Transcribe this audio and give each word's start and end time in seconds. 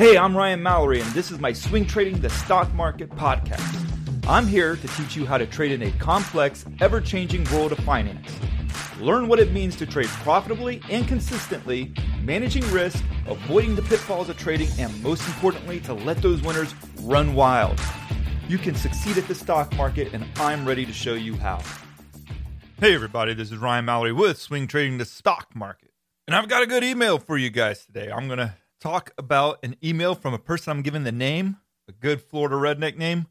Hey, 0.00 0.16
I'm 0.16 0.34
Ryan 0.34 0.62
Mallory, 0.62 1.02
and 1.02 1.10
this 1.12 1.30
is 1.30 1.40
my 1.40 1.52
Swing 1.52 1.84
Trading 1.84 2.22
the 2.22 2.30
Stock 2.30 2.72
Market 2.72 3.10
podcast. 3.10 3.86
I'm 4.26 4.46
here 4.46 4.76
to 4.76 4.88
teach 4.88 5.14
you 5.14 5.26
how 5.26 5.36
to 5.36 5.46
trade 5.46 5.72
in 5.72 5.82
a 5.82 5.90
complex, 5.98 6.64
ever 6.80 7.02
changing 7.02 7.44
world 7.52 7.72
of 7.72 7.80
finance. 7.80 8.26
Learn 8.98 9.28
what 9.28 9.38
it 9.38 9.52
means 9.52 9.76
to 9.76 9.84
trade 9.84 10.08
profitably 10.24 10.80
and 10.88 11.06
consistently, 11.06 11.92
managing 12.22 12.66
risk, 12.70 13.04
avoiding 13.26 13.76
the 13.76 13.82
pitfalls 13.82 14.30
of 14.30 14.38
trading, 14.38 14.70
and 14.78 15.02
most 15.02 15.28
importantly, 15.28 15.80
to 15.80 15.92
let 15.92 16.16
those 16.22 16.40
winners 16.40 16.74
run 17.02 17.34
wild. 17.34 17.78
You 18.48 18.56
can 18.56 18.74
succeed 18.74 19.18
at 19.18 19.28
the 19.28 19.34
stock 19.34 19.70
market, 19.76 20.14
and 20.14 20.24
I'm 20.36 20.66
ready 20.66 20.86
to 20.86 20.94
show 20.94 21.12
you 21.12 21.36
how. 21.36 21.60
Hey, 22.78 22.94
everybody, 22.94 23.34
this 23.34 23.52
is 23.52 23.58
Ryan 23.58 23.84
Mallory 23.84 24.14
with 24.14 24.38
Swing 24.38 24.66
Trading 24.66 24.96
the 24.96 25.04
Stock 25.04 25.54
Market. 25.54 25.90
And 26.26 26.34
I've 26.34 26.48
got 26.48 26.62
a 26.62 26.66
good 26.66 26.84
email 26.84 27.18
for 27.18 27.36
you 27.36 27.50
guys 27.50 27.84
today. 27.84 28.10
I'm 28.10 28.28
going 28.28 28.38
to 28.38 28.54
talk 28.80 29.12
about 29.18 29.58
an 29.62 29.76
email 29.84 30.14
from 30.14 30.34
a 30.34 30.38
person 30.38 30.70
I'm 30.70 30.82
giving 30.82 31.04
the 31.04 31.12
name, 31.12 31.58
a 31.88 31.92
good 31.92 32.20
Florida 32.20 32.56
redneck 32.56 32.96
name, 32.96 33.26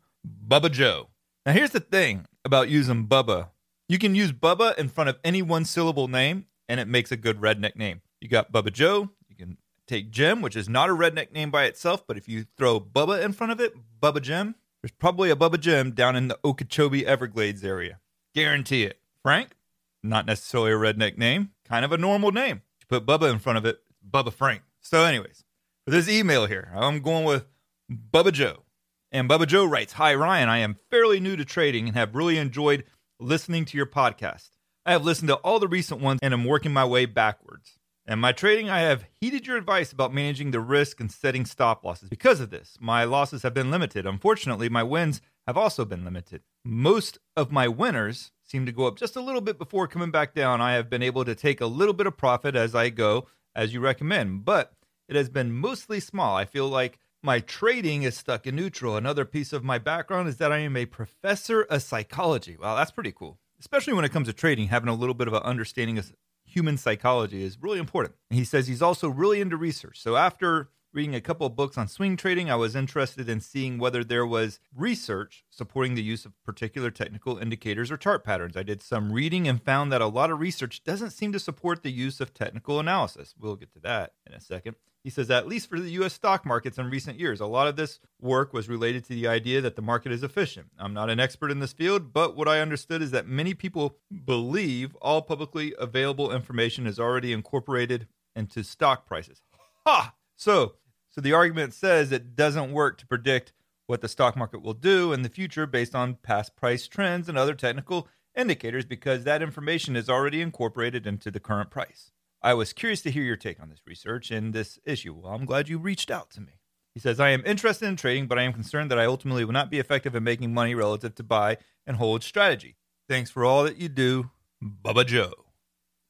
Bubba 0.47 0.71
Joe. 0.71 1.07
Now, 1.45 1.53
here's 1.53 1.71
the 1.71 1.79
thing 1.79 2.25
about 2.45 2.69
using 2.69 3.07
Bubba 3.07 3.49
you 3.89 3.97
can 3.97 4.13
use 4.13 4.31
Bubba 4.31 4.77
in 4.77 4.87
front 4.87 5.09
of 5.09 5.17
any 5.23 5.41
one 5.41 5.65
syllable 5.65 6.07
name, 6.07 6.45
and 6.69 6.79
it 6.79 6.87
makes 6.87 7.11
a 7.11 7.17
good 7.17 7.41
redneck 7.41 7.75
name. 7.75 8.01
You 8.21 8.29
got 8.29 8.51
Bubba 8.51 8.71
Joe. 8.71 9.09
You 9.27 9.35
can 9.35 9.57
take 9.87 10.11
Jim, 10.11 10.43
which 10.43 10.55
is 10.55 10.69
not 10.69 10.91
a 10.91 10.93
redneck 10.93 11.31
name 11.31 11.49
by 11.49 11.63
itself, 11.65 12.05
but 12.05 12.15
if 12.15 12.29
you 12.29 12.45
throw 12.55 12.79
Bubba 12.79 13.25
in 13.25 13.33
front 13.33 13.51
of 13.51 13.59
it, 13.59 13.73
Bubba 13.99 14.21
Jim, 14.21 14.53
there's 14.83 14.91
probably 14.91 15.31
a 15.31 15.35
Bubba 15.35 15.59
Jim 15.59 15.91
down 15.91 16.15
in 16.15 16.27
the 16.27 16.37
Okeechobee 16.45 17.05
Everglades 17.05 17.63
area. 17.63 17.99
Guarantee 18.35 18.83
it. 18.83 18.99
Frank, 19.23 19.55
not 20.03 20.27
necessarily 20.27 20.71
a 20.71 20.75
redneck 20.75 21.17
name, 21.17 21.49
kind 21.67 21.83
of 21.83 21.91
a 21.91 21.97
normal 21.97 22.31
name. 22.31 22.61
You 22.81 22.85
put 22.87 23.07
Bubba 23.07 23.33
in 23.33 23.39
front 23.39 23.57
of 23.57 23.65
it, 23.65 23.79
Bubba 24.07 24.31
Frank. 24.31 24.61
So, 24.91 25.03
anyways, 25.03 25.43
for 25.85 25.91
this 25.91 26.09
email 26.09 26.47
here, 26.47 26.71
I'm 26.75 27.01
going 27.01 27.23
with 27.23 27.45
Bubba 27.91 28.33
Joe. 28.33 28.63
And 29.11 29.29
Bubba 29.29 29.45
Joe 29.45 29.65
writes 29.65 29.93
Hi, 29.93 30.15
Ryan. 30.15 30.49
I 30.49 30.57
am 30.57 30.77
fairly 30.89 31.19
new 31.19 31.35
to 31.35 31.45
trading 31.45 31.89
and 31.89 31.95
have 31.95 32.15
really 32.15 32.39
enjoyed 32.39 32.85
listening 33.19 33.65
to 33.65 33.77
your 33.77 33.85
podcast. 33.85 34.49
I 34.87 34.93
have 34.93 35.05
listened 35.05 35.27
to 35.27 35.35
all 35.35 35.59
the 35.59 35.67
recent 35.67 36.01
ones 36.01 36.19
and 36.23 36.33
am 36.33 36.43
working 36.43 36.73
my 36.73 36.85
way 36.85 37.05
backwards. 37.05 37.77
And 38.07 38.19
my 38.19 38.31
trading, 38.31 38.71
I 38.71 38.79
have 38.79 39.05
heeded 39.21 39.45
your 39.45 39.57
advice 39.57 39.91
about 39.91 40.11
managing 40.11 40.49
the 40.49 40.59
risk 40.59 40.99
and 40.99 41.11
setting 41.11 41.45
stop 41.45 41.85
losses. 41.85 42.09
Because 42.09 42.39
of 42.39 42.49
this, 42.49 42.75
my 42.79 43.03
losses 43.03 43.43
have 43.43 43.53
been 43.53 43.69
limited. 43.69 44.07
Unfortunately, 44.07 44.69
my 44.69 44.81
wins 44.81 45.21
have 45.45 45.55
also 45.55 45.85
been 45.85 46.03
limited. 46.03 46.41
Most 46.65 47.19
of 47.37 47.51
my 47.51 47.67
winners 47.67 48.31
seem 48.43 48.65
to 48.65 48.71
go 48.71 48.87
up 48.87 48.97
just 48.97 49.15
a 49.15 49.21
little 49.21 49.41
bit 49.41 49.59
before 49.59 49.87
coming 49.87 50.09
back 50.09 50.33
down. 50.33 50.61
I 50.61 50.73
have 50.73 50.89
been 50.89 51.03
able 51.03 51.25
to 51.25 51.35
take 51.35 51.61
a 51.61 51.67
little 51.67 51.93
bit 51.93 52.07
of 52.07 52.17
profit 52.17 52.55
as 52.55 52.73
I 52.73 52.89
go, 52.89 53.27
as 53.55 53.71
you 53.71 53.79
recommend, 53.79 54.45
but 54.45 54.73
it 55.09 55.15
has 55.15 55.27
been 55.27 55.51
mostly 55.51 55.99
small. 55.99 56.37
I 56.37 56.45
feel 56.45 56.69
like 56.69 56.99
my 57.23 57.39
trading 57.39 58.03
is 58.03 58.15
stuck 58.15 58.45
in 58.45 58.55
neutral. 58.55 58.95
Another 58.95 59.25
piece 59.25 59.51
of 59.51 59.63
my 59.63 59.79
background 59.79 60.29
is 60.29 60.37
that 60.37 60.51
I 60.51 60.59
am 60.59 60.77
a 60.77 60.85
professor 60.85 61.63
of 61.63 61.81
psychology. 61.81 62.55
Wow, 62.55 62.75
that's 62.75 62.91
pretty 62.91 63.11
cool. 63.11 63.39
Especially 63.59 63.93
when 63.93 64.05
it 64.05 64.11
comes 64.11 64.27
to 64.27 64.33
trading, 64.33 64.67
having 64.67 64.87
a 64.87 64.93
little 64.93 65.15
bit 65.15 65.27
of 65.27 65.33
an 65.33 65.41
understanding 65.41 65.97
of 65.97 66.13
human 66.45 66.77
psychology 66.77 67.43
is 67.43 67.57
really 67.59 67.79
important. 67.79 68.15
And 68.29 68.37
he 68.37 68.45
says 68.45 68.67
he's 68.67 68.83
also 68.83 69.09
really 69.09 69.41
into 69.41 69.57
research. 69.57 69.99
So 69.99 70.15
after 70.15 70.69
reading 70.93 71.13
a 71.13 71.21
couple 71.21 71.45
of 71.45 71.55
books 71.55 71.77
on 71.77 71.87
swing 71.87 72.15
trading, 72.17 72.49
I 72.49 72.55
was 72.55 72.75
interested 72.75 73.29
in 73.29 73.41
seeing 73.41 73.77
whether 73.77 74.03
there 74.03 74.25
was 74.25 74.59
research 74.75 75.43
supporting 75.49 75.95
the 75.95 76.03
use 76.03 76.25
of 76.25 76.33
particular 76.43 76.89
technical 76.89 77.37
indicators 77.37 77.91
or 77.91 77.97
chart 77.97 78.23
patterns. 78.23 78.55
I 78.55 78.63
did 78.63 78.81
some 78.81 79.11
reading 79.11 79.47
and 79.47 79.61
found 79.61 79.91
that 79.91 80.01
a 80.01 80.07
lot 80.07 80.31
of 80.31 80.39
research 80.39 80.83
doesn't 80.83 81.11
seem 81.11 81.31
to 81.33 81.39
support 81.39 81.83
the 81.83 81.91
use 81.91 82.21
of 82.21 82.33
technical 82.33 82.79
analysis. 82.79 83.35
We'll 83.37 83.55
get 83.55 83.73
to 83.73 83.79
that 83.81 84.13
in 84.25 84.33
a 84.33 84.41
second. 84.41 84.75
He 85.03 85.09
says, 85.09 85.31
at 85.31 85.47
least 85.47 85.69
for 85.69 85.79
the 85.79 85.91
US 85.91 86.13
stock 86.13 86.45
markets 86.45 86.77
in 86.77 86.89
recent 86.89 87.19
years, 87.19 87.39
a 87.39 87.45
lot 87.45 87.67
of 87.67 87.75
this 87.77 87.99
work 88.19 88.53
was 88.53 88.67
related 88.67 89.05
to 89.05 89.09
the 89.09 89.27
idea 89.27 89.61
that 89.61 89.75
the 89.75 89.81
market 89.81 90.11
is 90.11 90.23
efficient. 90.23 90.67
I'm 90.77 90.93
not 90.93 91.09
an 91.09 91.19
expert 91.19 91.51
in 91.51 91.59
this 91.59 91.73
field, 91.73 92.11
but 92.11 92.35
what 92.35 92.47
I 92.47 92.59
understood 92.59 93.01
is 93.01 93.11
that 93.11 93.27
many 93.27 93.53
people 93.53 93.97
believe 94.25 94.95
all 95.01 95.21
publicly 95.21 95.73
available 95.79 96.33
information 96.33 96.85
is 96.85 96.99
already 96.99 97.31
incorporated 97.31 98.07
into 98.35 98.63
stock 98.63 99.07
prices. 99.07 99.41
Ha! 99.85 100.13
So, 100.35 100.73
so 101.09 101.21
the 101.21 101.33
argument 101.33 101.73
says 101.73 102.11
it 102.11 102.35
doesn't 102.35 102.71
work 102.71 102.97
to 102.97 103.07
predict 103.07 103.53
what 103.87 104.01
the 104.01 104.07
stock 104.07 104.35
market 104.35 104.61
will 104.61 104.73
do 104.73 105.13
in 105.13 105.23
the 105.23 105.29
future 105.29 105.65
based 105.65 105.95
on 105.95 106.15
past 106.21 106.55
price 106.55 106.87
trends 106.87 107.27
and 107.27 107.37
other 107.37 107.55
technical 107.55 108.07
indicators 108.35 108.85
because 108.85 109.23
that 109.23 109.41
information 109.41 109.95
is 109.95 110.09
already 110.09 110.41
incorporated 110.41 111.07
into 111.07 111.31
the 111.31 111.39
current 111.39 111.71
price. 111.71 112.11
I 112.41 112.53
was 112.53 112.73
curious 112.73 113.01
to 113.01 113.11
hear 113.11 113.23
your 113.23 113.35
take 113.35 113.59
on 113.61 113.69
this 113.69 113.81
research 113.85 114.31
and 114.31 114.53
this 114.53 114.79
issue. 114.85 115.13
Well, 115.13 115.33
I'm 115.33 115.45
glad 115.45 115.67
you 115.67 115.77
reached 115.77 116.09
out 116.09 116.29
to 116.31 116.41
me. 116.41 116.61
He 116.93 116.99
says, 116.99 117.19
I 117.19 117.29
am 117.29 117.43
interested 117.45 117.87
in 117.87 117.95
trading, 117.95 118.27
but 118.27 118.39
I 118.39 118.43
am 118.43 118.53
concerned 118.53 118.89
that 118.91 118.99
I 118.99 119.05
ultimately 119.05 119.45
will 119.45 119.53
not 119.53 119.69
be 119.69 119.79
effective 119.79 120.15
in 120.15 120.23
making 120.23 120.53
money 120.53 120.73
relative 120.73 121.15
to 121.15 121.23
buy 121.23 121.57
and 121.85 121.97
hold 121.97 122.23
strategy. 122.23 122.77
Thanks 123.07 123.29
for 123.29 123.45
all 123.45 123.63
that 123.63 123.77
you 123.77 123.89
do, 123.89 124.31
Bubba 124.63 125.05
Joe. 125.05 125.33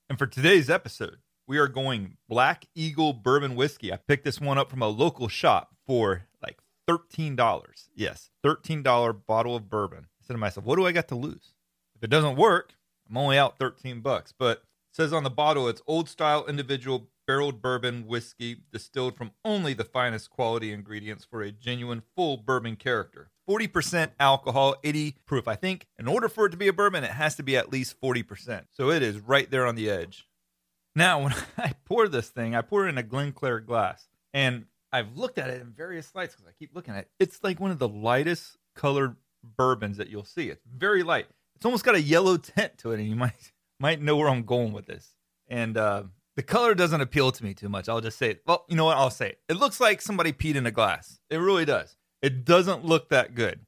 And 0.10 0.18
for 0.18 0.28
today's 0.28 0.70
episode, 0.70 1.18
we 1.48 1.58
are 1.58 1.68
going 1.68 2.18
Black 2.28 2.66
Eagle 2.76 3.14
Bourbon 3.14 3.56
Whiskey. 3.56 3.92
I 3.92 3.98
picked 3.98 4.24
this 4.24 4.40
one 4.40 4.58
up 4.58 4.70
from 4.70 4.82
a 4.82 4.88
local 4.88 5.28
shop 5.28 5.76
for 5.88 6.26
like 6.42 6.60
$13. 6.88 7.88
Yes, 7.96 8.30
$13 8.46 9.26
bottle 9.26 9.56
of 9.56 9.70
bourbon. 9.70 10.06
I 10.22 10.26
said 10.26 10.34
to 10.34 10.40
myself, 10.40 10.66
what 10.66 10.78
do 10.78 10.86
I 10.86 10.92
got 10.92 11.08
to 11.10 11.16
lose? 11.16 11.54
If 11.96 12.04
it 12.04 12.10
doesn't 12.10 12.38
work, 12.38 12.74
I'm 13.10 13.18
only 13.18 13.38
out 13.38 13.58
13 13.58 14.02
bucks. 14.02 14.32
But 14.38 14.64
says 14.92 15.14
on 15.14 15.24
the 15.24 15.30
bottle 15.30 15.68
it's 15.68 15.82
old 15.88 16.10
style 16.10 16.46
individual 16.48 17.10
barreled 17.28 17.62
bourbon 17.62 18.08
whiskey 18.08 18.58
distilled 18.72 19.16
from 19.16 19.32
only 19.46 19.74
the 19.74 19.84
finest 19.84 20.32
quality 20.32 20.72
ingredients 20.74 21.24
for 21.24 21.44
a 21.44 21.52
genuine 21.52 22.02
full 22.16 22.38
bourbon 22.38 22.76
character. 22.76 23.30
40% 23.48 24.10
alcohol, 24.20 24.76
80 24.84 25.16
proof. 25.28 25.48
I 25.48 25.56
think 25.56 25.86
in 26.00 26.08
order 26.08 26.28
for 26.28 26.48
it 26.48 26.50
to 26.50 26.58
be 26.58 26.68
a 26.68 26.74
bourbon, 26.74 27.04
it 27.04 27.12
has 27.12 27.36
to 27.36 27.44
be 27.44 27.56
at 27.56 27.72
least 27.72 28.02
40%. 28.02 28.64
So 28.72 28.90
it 28.90 29.04
is 29.04 29.20
right 29.20 29.50
there 29.50 29.68
on 29.68 29.76
the 29.76 29.90
edge. 29.92 30.28
Now, 30.96 31.22
when 31.22 31.36
I 31.58 31.74
pour 31.86 32.08
this 32.08 32.30
thing, 32.30 32.56
I 32.56 32.62
pour 32.62 32.88
it 32.88 32.90
in 32.90 32.98
a 32.98 33.04
Glencairn 33.04 33.66
glass. 33.66 34.08
And 34.34 34.66
I've 34.92 35.16
looked 35.16 35.38
at 35.38 35.52
it 35.52 35.62
in 35.62 35.70
various 35.70 36.14
lights 36.16 36.36
because 36.36 36.48
I 36.48 36.54
keep 36.58 36.76
looking 36.76 36.96
at 36.96 37.02
it. 37.02 37.12
It's 37.20 37.44
like 37.44 37.60
one 37.60 37.72
of 37.72 37.80
the 37.80 37.88
lightest 37.88 38.58
colored 38.76 39.16
bourbons 39.44 39.98
that 39.98 40.10
you'll 40.10 40.26
see. 40.26 40.50
It's 40.50 40.66
very 40.66 41.04
light. 41.04 41.28
It's 41.56 41.66
almost 41.66 41.86
got 41.86 41.96
a 41.96 42.02
yellow 42.02 42.38
tint 42.38 42.78
to 42.80 42.92
it, 42.92 43.00
and 43.00 43.08
you 43.08 43.16
might 43.16 43.52
might 43.80 44.02
know 44.02 44.18
where 44.18 44.30
I'm 44.30 44.44
going 44.44 44.74
with 44.74 44.86
this. 44.86 45.14
And 45.48 45.78
uh, 45.78 46.04
the 46.36 46.44
color 46.44 46.76
doesn't 46.76 47.02
appeal 47.02 47.32
to 47.32 47.44
me 47.44 47.54
too 47.54 47.70
much. 47.70 47.90
I'll 47.90 48.02
just 48.02 48.18
say 48.18 48.32
it. 48.32 48.44
Well, 48.46 48.66
you 48.70 48.76
know 48.76 48.86
what? 48.86 48.98
I'll 48.98 49.10
say 49.10 49.30
it. 49.30 49.40
It 49.50 49.58
looks 49.58 49.80
like 49.80 50.02
somebody 50.02 50.32
peed 50.32 50.56
in 50.56 50.66
a 50.66 50.72
glass. 50.72 51.20
It 51.30 51.38
really 51.38 51.66
does. 51.66 51.96
It 52.22 52.46
doesn't 52.46 52.86
look 52.86 53.10
that 53.10 53.36
good. 53.36 53.62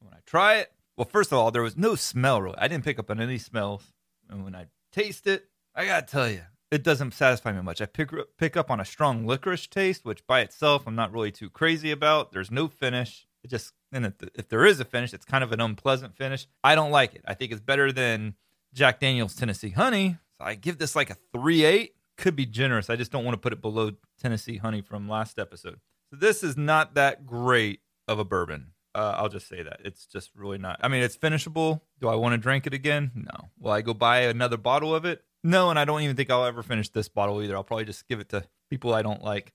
When 0.00 0.12
I 0.12 0.18
try 0.26 0.56
it, 0.56 0.72
well, 0.96 1.08
first 1.10 1.32
of 1.32 1.38
all, 1.38 1.50
there 1.50 1.62
was 1.62 1.76
no 1.76 1.94
smell 1.94 2.42
really. 2.42 2.58
I 2.58 2.68
didn't 2.68 2.84
pick 2.84 2.98
up 2.98 3.10
on 3.10 3.20
any 3.20 3.38
smells. 3.38 3.92
And 4.28 4.44
when 4.44 4.54
I 4.54 4.66
taste 4.92 5.26
it, 5.26 5.46
I 5.74 5.86
gotta 5.86 6.06
tell 6.06 6.28
you, 6.28 6.42
it 6.70 6.82
doesn't 6.82 7.14
satisfy 7.14 7.52
me 7.52 7.62
much. 7.62 7.80
I 7.80 7.86
pick 7.86 8.10
pick 8.38 8.56
up 8.56 8.70
on 8.70 8.80
a 8.80 8.84
strong 8.84 9.26
licorice 9.26 9.66
taste, 9.66 10.04
which 10.04 10.26
by 10.26 10.40
itself 10.40 10.84
I'm 10.86 10.94
not 10.94 11.12
really 11.12 11.30
too 11.30 11.50
crazy 11.50 11.90
about. 11.90 12.32
There's 12.32 12.50
no 12.50 12.68
finish. 12.68 13.26
It 13.42 13.50
just 13.50 13.72
and 13.92 14.06
if, 14.06 14.14
if 14.34 14.48
there 14.48 14.64
is 14.64 14.80
a 14.80 14.84
finish, 14.84 15.12
it's 15.12 15.24
kind 15.24 15.44
of 15.44 15.52
an 15.52 15.60
unpleasant 15.60 16.16
finish. 16.16 16.46
I 16.62 16.74
don't 16.74 16.90
like 16.90 17.14
it. 17.14 17.22
I 17.26 17.34
think 17.34 17.52
it's 17.52 17.60
better 17.60 17.92
than 17.92 18.34
Jack 18.74 19.00
Daniels 19.00 19.34
Tennessee 19.34 19.70
Honey. 19.70 20.16
So 20.38 20.46
I 20.46 20.54
give 20.54 20.78
this 20.78 20.96
like 20.96 21.10
a 21.10 21.16
3 21.32 21.64
8. 21.64 21.94
Could 22.18 22.36
be 22.36 22.46
generous. 22.46 22.90
I 22.90 22.96
just 22.96 23.10
don't 23.10 23.24
want 23.24 23.34
to 23.34 23.40
put 23.40 23.52
it 23.52 23.60
below 23.60 23.92
Tennessee 24.20 24.58
Honey 24.58 24.82
from 24.82 25.08
last 25.08 25.38
episode. 25.38 25.80
So 26.10 26.16
this 26.16 26.42
is 26.42 26.56
not 26.56 26.94
that 26.94 27.26
great 27.26 27.80
of 28.06 28.18
a 28.18 28.24
bourbon. 28.24 28.72
Uh, 28.94 29.14
I'll 29.16 29.30
just 29.30 29.48
say 29.48 29.62
that. 29.62 29.80
It's 29.84 30.04
just 30.06 30.30
really 30.34 30.58
not. 30.58 30.78
I 30.82 30.88
mean, 30.88 31.02
it's 31.02 31.16
finishable. 31.16 31.82
Do 32.00 32.08
I 32.08 32.14
want 32.14 32.34
to 32.34 32.38
drink 32.38 32.66
it 32.66 32.74
again? 32.74 33.10
No. 33.14 33.48
Will 33.58 33.72
I 33.72 33.80
go 33.80 33.94
buy 33.94 34.20
another 34.20 34.58
bottle 34.58 34.94
of 34.94 35.04
it? 35.06 35.24
No, 35.42 35.70
and 35.70 35.78
I 35.78 35.84
don't 35.84 36.02
even 36.02 36.14
think 36.14 36.30
I'll 36.30 36.44
ever 36.44 36.62
finish 36.62 36.90
this 36.90 37.08
bottle 37.08 37.42
either. 37.42 37.56
I'll 37.56 37.64
probably 37.64 37.86
just 37.86 38.06
give 38.06 38.20
it 38.20 38.28
to 38.28 38.44
people 38.70 38.94
I 38.94 39.02
don't 39.02 39.24
like. 39.24 39.52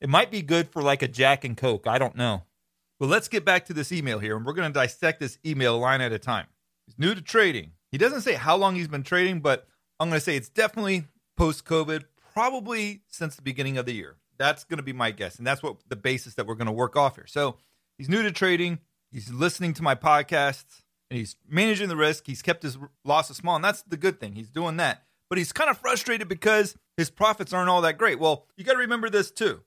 It 0.00 0.08
might 0.08 0.30
be 0.30 0.42
good 0.42 0.70
for 0.70 0.82
like 0.82 1.02
a 1.02 1.08
Jack 1.08 1.44
and 1.44 1.56
Coke. 1.56 1.86
I 1.86 1.98
don't 1.98 2.14
know. 2.14 2.42
Well, 3.00 3.08
let's 3.08 3.28
get 3.28 3.44
back 3.44 3.64
to 3.66 3.72
this 3.72 3.90
email 3.90 4.18
here, 4.18 4.36
and 4.36 4.44
we're 4.44 4.52
going 4.52 4.70
to 4.70 4.78
dissect 4.78 5.20
this 5.20 5.38
email 5.44 5.78
line 5.78 6.00
at 6.00 6.12
a 6.12 6.18
time. 6.18 6.46
He's 6.86 6.98
new 6.98 7.14
to 7.14 7.22
trading. 7.22 7.72
He 7.90 7.98
doesn't 7.98 8.22
say 8.22 8.34
how 8.34 8.56
long 8.56 8.74
he's 8.74 8.88
been 8.88 9.02
trading, 9.02 9.40
but 9.40 9.66
I'm 9.98 10.08
going 10.08 10.18
to 10.18 10.24
say 10.24 10.36
it's 10.36 10.48
definitely 10.48 11.04
post 11.36 11.64
COVID, 11.64 12.04
probably 12.34 13.02
since 13.08 13.36
the 13.36 13.42
beginning 13.42 13.78
of 13.78 13.86
the 13.86 13.94
year. 13.94 14.16
That's 14.38 14.64
going 14.64 14.76
to 14.78 14.84
be 14.84 14.92
my 14.92 15.10
guess. 15.10 15.36
And 15.36 15.46
that's 15.46 15.62
what 15.62 15.76
the 15.88 15.96
basis 15.96 16.34
that 16.34 16.46
we're 16.46 16.54
going 16.54 16.66
to 16.66 16.72
work 16.72 16.96
off 16.96 17.16
here. 17.16 17.26
So 17.26 17.56
he's 17.96 18.08
new 18.08 18.22
to 18.22 18.30
trading. 18.30 18.78
He's 19.10 19.30
listening 19.32 19.72
to 19.74 19.82
my 19.82 19.94
podcasts 19.94 20.82
and 21.10 21.18
he's 21.18 21.36
managing 21.48 21.88
the 21.88 21.96
risk. 21.96 22.26
He's 22.26 22.42
kept 22.42 22.62
his 22.62 22.78
losses 23.04 23.38
small. 23.38 23.56
And 23.56 23.64
that's 23.64 23.82
the 23.82 23.96
good 23.96 24.20
thing. 24.20 24.34
He's 24.34 24.50
doing 24.50 24.76
that. 24.76 25.02
But 25.28 25.38
he's 25.38 25.52
kind 25.52 25.70
of 25.70 25.78
frustrated 25.78 26.28
because 26.28 26.76
his 26.96 27.10
profits 27.10 27.52
aren't 27.52 27.68
all 27.68 27.80
that 27.82 27.98
great. 27.98 28.18
Well, 28.18 28.46
you 28.56 28.64
got 28.64 28.74
to 28.74 28.78
remember 28.78 29.10
this 29.10 29.30
too. 29.30 29.62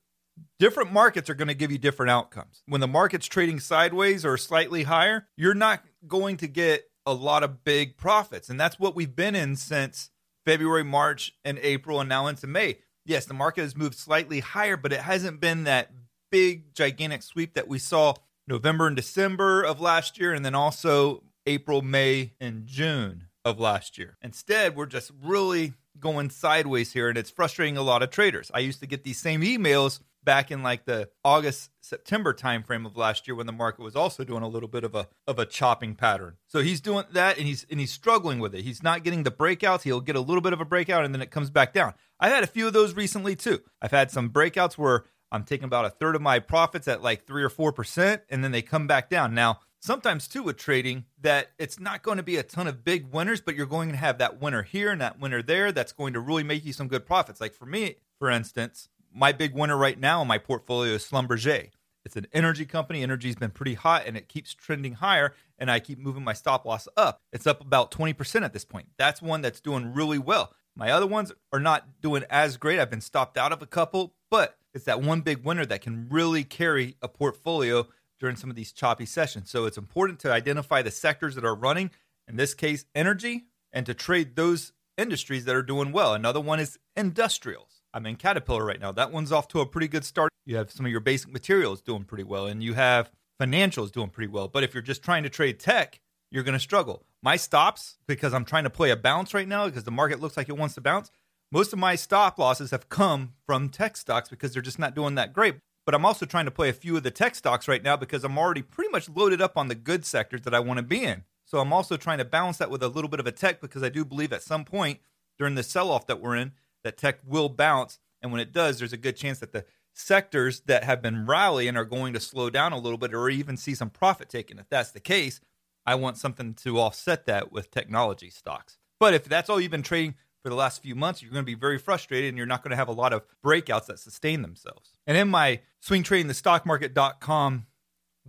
Different 0.59 0.93
markets 0.93 1.29
are 1.29 1.35
going 1.35 1.49
to 1.49 1.53
give 1.53 1.71
you 1.71 1.77
different 1.77 2.09
outcomes. 2.09 2.63
When 2.65 2.81
the 2.81 2.87
market's 2.87 3.27
trading 3.27 3.59
sideways 3.59 4.25
or 4.25 4.37
slightly 4.37 4.83
higher, 4.83 5.27
you're 5.35 5.53
not 5.53 5.83
going 6.07 6.37
to 6.37 6.47
get 6.47 6.85
a 7.05 7.13
lot 7.13 7.43
of 7.43 7.63
big 7.63 7.97
profits. 7.97 8.49
And 8.49 8.59
that's 8.59 8.79
what 8.79 8.95
we've 8.95 9.15
been 9.15 9.35
in 9.35 9.55
since 9.55 10.11
February, 10.45 10.83
March, 10.83 11.33
and 11.43 11.59
April, 11.59 11.99
and 11.99 12.09
now 12.09 12.27
into 12.27 12.47
May. 12.47 12.79
Yes, 13.05 13.25
the 13.25 13.33
market 13.33 13.61
has 13.61 13.75
moved 13.75 13.95
slightly 13.95 14.39
higher, 14.39 14.77
but 14.77 14.93
it 14.93 15.01
hasn't 15.01 15.39
been 15.39 15.63
that 15.63 15.91
big, 16.31 16.73
gigantic 16.73 17.23
sweep 17.23 17.53
that 17.53 17.67
we 17.67 17.79
saw 17.79 18.13
November 18.47 18.87
and 18.87 18.95
December 18.95 19.61
of 19.61 19.81
last 19.81 20.19
year, 20.19 20.33
and 20.33 20.45
then 20.45 20.55
also 20.55 21.23
April, 21.45 21.81
May, 21.81 22.33
and 22.39 22.65
June 22.65 23.27
of 23.43 23.59
last 23.59 23.97
year. 23.97 24.17
Instead, 24.21 24.75
we're 24.75 24.85
just 24.85 25.11
really 25.23 25.73
going 25.99 26.29
sideways 26.29 26.93
here, 26.93 27.09
and 27.09 27.17
it's 27.17 27.29
frustrating 27.29 27.77
a 27.77 27.81
lot 27.81 28.03
of 28.03 28.09
traders. 28.09 28.51
I 28.53 28.59
used 28.59 28.79
to 28.79 28.87
get 28.87 29.03
these 29.03 29.19
same 29.19 29.41
emails 29.41 29.99
back 30.23 30.51
in 30.51 30.63
like 30.63 30.85
the 30.85 31.09
August 31.23 31.71
September 31.81 32.33
timeframe 32.33 32.85
of 32.85 32.95
last 32.95 33.27
year 33.27 33.35
when 33.35 33.47
the 33.47 33.51
market 33.51 33.81
was 33.81 33.95
also 33.95 34.23
doing 34.23 34.43
a 34.43 34.47
little 34.47 34.69
bit 34.69 34.83
of 34.83 34.95
a 34.95 35.07
of 35.27 35.39
a 35.39 35.45
chopping 35.45 35.95
pattern. 35.95 36.37
So 36.47 36.59
he's 36.59 36.81
doing 36.81 37.05
that 37.11 37.37
and 37.37 37.47
he's 37.47 37.65
and 37.69 37.79
he's 37.79 37.91
struggling 37.91 38.39
with 38.39 38.55
it. 38.55 38.63
He's 38.63 38.83
not 38.83 39.03
getting 39.03 39.23
the 39.23 39.31
breakouts. 39.31 39.83
He'll 39.83 40.01
get 40.01 40.15
a 40.15 40.21
little 40.21 40.41
bit 40.41 40.53
of 40.53 40.61
a 40.61 40.65
breakout 40.65 41.05
and 41.05 41.13
then 41.13 41.21
it 41.21 41.31
comes 41.31 41.49
back 41.49 41.73
down. 41.73 41.93
I've 42.19 42.31
had 42.31 42.43
a 42.43 42.47
few 42.47 42.67
of 42.67 42.73
those 42.73 42.95
recently 42.95 43.35
too. 43.35 43.61
I've 43.81 43.91
had 43.91 44.11
some 44.11 44.29
breakouts 44.29 44.77
where 44.77 45.05
I'm 45.31 45.43
taking 45.43 45.65
about 45.65 45.85
a 45.85 45.89
third 45.89 46.15
of 46.15 46.21
my 46.21 46.39
profits 46.39 46.87
at 46.87 47.01
like 47.01 47.25
3 47.25 47.43
or 47.43 47.49
4% 47.49 48.21
and 48.29 48.43
then 48.43 48.51
they 48.51 48.61
come 48.61 48.85
back 48.85 49.09
down. 49.09 49.33
Now, 49.33 49.59
sometimes 49.79 50.27
too 50.27 50.43
with 50.43 50.57
trading 50.57 51.05
that 51.21 51.51
it's 51.57 51.79
not 51.79 52.03
going 52.03 52.17
to 52.17 52.23
be 52.23 52.37
a 52.37 52.43
ton 52.43 52.67
of 52.67 52.83
big 52.83 53.11
winners, 53.11 53.41
but 53.41 53.55
you're 53.55 53.65
going 53.65 53.89
to 53.91 53.97
have 53.97 54.17
that 54.19 54.41
winner 54.41 54.63
here 54.63 54.91
and 54.91 55.01
that 55.01 55.19
winner 55.19 55.41
there 55.41 55.71
that's 55.71 55.93
going 55.93 56.13
to 56.13 56.19
really 56.19 56.43
make 56.43 56.65
you 56.65 56.73
some 56.73 56.87
good 56.87 57.05
profits. 57.05 57.41
Like 57.41 57.53
for 57.53 57.65
me, 57.65 57.95
for 58.19 58.29
instance, 58.29 58.89
my 59.13 59.31
big 59.31 59.53
winner 59.53 59.77
right 59.77 59.99
now 59.99 60.21
in 60.21 60.27
my 60.27 60.37
portfolio 60.37 60.93
is 60.93 61.07
Schlumberger. 61.07 61.69
It's 62.03 62.15
an 62.15 62.27
energy 62.33 62.65
company. 62.65 63.03
Energy's 63.03 63.35
been 63.35 63.51
pretty 63.51 63.75
hot 63.75 64.03
and 64.07 64.17
it 64.17 64.27
keeps 64.27 64.53
trending 64.53 64.93
higher, 64.93 65.33
and 65.59 65.69
I 65.69 65.79
keep 65.79 65.99
moving 65.99 66.23
my 66.23 66.33
stop 66.33 66.65
loss 66.65 66.87
up. 66.97 67.21
It's 67.31 67.45
up 67.45 67.61
about 67.61 67.91
20% 67.91 68.43
at 68.43 68.53
this 68.53 68.65
point. 68.65 68.87
That's 68.97 69.21
one 69.21 69.41
that's 69.41 69.61
doing 69.61 69.93
really 69.93 70.17
well. 70.17 70.53
My 70.75 70.91
other 70.91 71.07
ones 71.07 71.31
are 71.51 71.59
not 71.59 72.01
doing 72.01 72.23
as 72.29 72.57
great. 72.57 72.79
I've 72.79 72.89
been 72.89 73.01
stopped 73.01 73.37
out 73.37 73.51
of 73.51 73.61
a 73.61 73.67
couple, 73.67 74.15
but 74.29 74.57
it's 74.73 74.85
that 74.85 75.01
one 75.01 75.21
big 75.21 75.43
winner 75.43 75.65
that 75.65 75.81
can 75.81 76.07
really 76.09 76.43
carry 76.43 76.95
a 77.01 77.07
portfolio 77.07 77.87
during 78.19 78.35
some 78.35 78.49
of 78.49 78.55
these 78.55 78.71
choppy 78.71 79.05
sessions. 79.05 79.49
So 79.49 79.65
it's 79.65 79.77
important 79.77 80.19
to 80.19 80.31
identify 80.31 80.81
the 80.81 80.91
sectors 80.91 81.35
that 81.35 81.45
are 81.45 81.55
running, 81.55 81.91
in 82.27 82.37
this 82.37 82.53
case, 82.53 82.85
energy, 82.95 83.45
and 83.73 83.85
to 83.85 83.93
trade 83.93 84.35
those 84.35 84.73
industries 84.97 85.45
that 85.45 85.55
are 85.55 85.63
doing 85.63 85.91
well. 85.91 86.13
Another 86.13 86.39
one 86.39 86.59
is 86.59 86.79
industrials. 86.95 87.80
I'm 87.93 88.05
in 88.05 88.15
Caterpillar 88.15 88.65
right 88.65 88.79
now. 88.79 88.91
That 88.91 89.11
one's 89.11 89.31
off 89.31 89.47
to 89.49 89.59
a 89.59 89.65
pretty 89.65 89.87
good 89.87 90.05
start. 90.05 90.31
You 90.45 90.55
have 90.55 90.71
some 90.71 90.85
of 90.85 90.91
your 90.91 91.01
basic 91.01 91.31
materials 91.31 91.81
doing 91.81 92.03
pretty 92.03 92.23
well, 92.23 92.47
and 92.47 92.63
you 92.63 92.73
have 92.73 93.11
financials 93.41 93.91
doing 93.91 94.09
pretty 94.09 94.31
well. 94.31 94.47
But 94.47 94.63
if 94.63 94.73
you're 94.73 94.81
just 94.81 95.03
trying 95.03 95.23
to 95.23 95.29
trade 95.29 95.59
tech, 95.59 95.99
you're 96.31 96.43
going 96.43 96.53
to 96.53 96.59
struggle. 96.59 97.05
My 97.21 97.35
stops, 97.35 97.97
because 98.07 98.33
I'm 98.33 98.45
trying 98.45 98.63
to 98.63 98.69
play 98.69 98.91
a 98.91 98.95
bounce 98.95 99.33
right 99.33 99.47
now, 99.47 99.65
because 99.65 99.83
the 99.83 99.91
market 99.91 100.19
looks 100.19 100.37
like 100.37 100.49
it 100.49 100.57
wants 100.57 100.75
to 100.75 100.81
bounce, 100.81 101.11
most 101.51 101.73
of 101.73 101.79
my 101.79 101.95
stop 101.95 102.39
losses 102.39 102.71
have 102.71 102.87
come 102.87 103.33
from 103.45 103.67
tech 103.67 103.97
stocks 103.97 104.29
because 104.29 104.53
they're 104.53 104.61
just 104.61 104.79
not 104.79 104.95
doing 104.95 105.15
that 105.15 105.33
great. 105.33 105.55
But 105.85 105.95
I'm 105.95 106.05
also 106.05 106.25
trying 106.25 106.45
to 106.45 106.51
play 106.51 106.69
a 106.69 106.73
few 106.73 106.95
of 106.95 107.03
the 107.03 107.11
tech 107.11 107.35
stocks 107.35 107.67
right 107.67 107.83
now 107.83 107.97
because 107.97 108.23
I'm 108.23 108.37
already 108.37 108.61
pretty 108.61 108.91
much 108.91 109.09
loaded 109.09 109.41
up 109.41 109.57
on 109.57 109.67
the 109.67 109.75
good 109.75 110.05
sectors 110.05 110.41
that 110.41 110.53
I 110.53 110.59
want 110.59 110.77
to 110.77 110.83
be 110.83 111.03
in. 111.03 111.23
So 111.43 111.59
I'm 111.59 111.73
also 111.73 111.97
trying 111.97 112.19
to 112.19 112.25
balance 112.25 112.57
that 112.57 112.69
with 112.69 112.81
a 112.81 112.87
little 112.87 113.09
bit 113.09 113.19
of 113.19 113.27
a 113.27 113.31
tech 113.31 113.59
because 113.59 113.83
I 113.83 113.89
do 113.89 114.05
believe 114.05 114.31
at 114.31 114.43
some 114.43 114.63
point 114.63 114.99
during 115.37 115.55
the 115.55 115.63
sell 115.63 115.91
off 115.91 116.07
that 116.07 116.21
we're 116.21 116.37
in, 116.37 116.53
that 116.83 116.97
tech 116.97 117.19
will 117.25 117.49
bounce. 117.49 117.99
And 118.21 118.31
when 118.31 118.41
it 118.41 118.51
does, 118.51 118.79
there's 118.79 118.93
a 118.93 118.97
good 118.97 119.15
chance 119.15 119.39
that 119.39 119.51
the 119.51 119.65
sectors 119.93 120.61
that 120.61 120.83
have 120.83 121.01
been 121.01 121.25
rallying 121.25 121.75
are 121.75 121.85
going 121.85 122.13
to 122.13 122.19
slow 122.19 122.49
down 122.49 122.73
a 122.73 122.79
little 122.79 122.97
bit 122.97 123.13
or 123.13 123.29
even 123.29 123.57
see 123.57 123.75
some 123.75 123.89
profit 123.89 124.29
taken. 124.29 124.59
If 124.59 124.69
that's 124.69 124.91
the 124.91 124.99
case, 124.99 125.41
I 125.85 125.95
want 125.95 126.17
something 126.17 126.53
to 126.55 126.79
offset 126.79 127.25
that 127.25 127.51
with 127.51 127.71
technology 127.71 128.29
stocks. 128.29 128.77
But 128.99 129.13
if 129.13 129.25
that's 129.25 129.49
all 129.49 129.59
you've 129.59 129.71
been 129.71 129.81
trading 129.81 130.15
for 130.43 130.49
the 130.49 130.55
last 130.55 130.81
few 130.81 130.95
months, 130.95 131.21
you're 131.21 131.31
going 131.31 131.43
to 131.43 131.51
be 131.51 131.55
very 131.55 131.77
frustrated 131.77 132.29
and 132.29 132.37
you're 132.37 132.47
not 132.47 132.63
going 132.63 132.71
to 132.71 132.77
have 132.77 132.87
a 132.87 132.93
lot 132.93 133.13
of 133.13 133.23
breakouts 133.43 133.87
that 133.87 133.99
sustain 133.99 134.41
themselves. 134.41 134.91
And 135.07 135.17
in 135.17 135.29
my 135.29 135.61
swing 135.79 136.03
trading 136.03 136.27
the 136.27 136.33
stock 136.33 136.63
swingtradingthestockmarket.com 136.63 137.65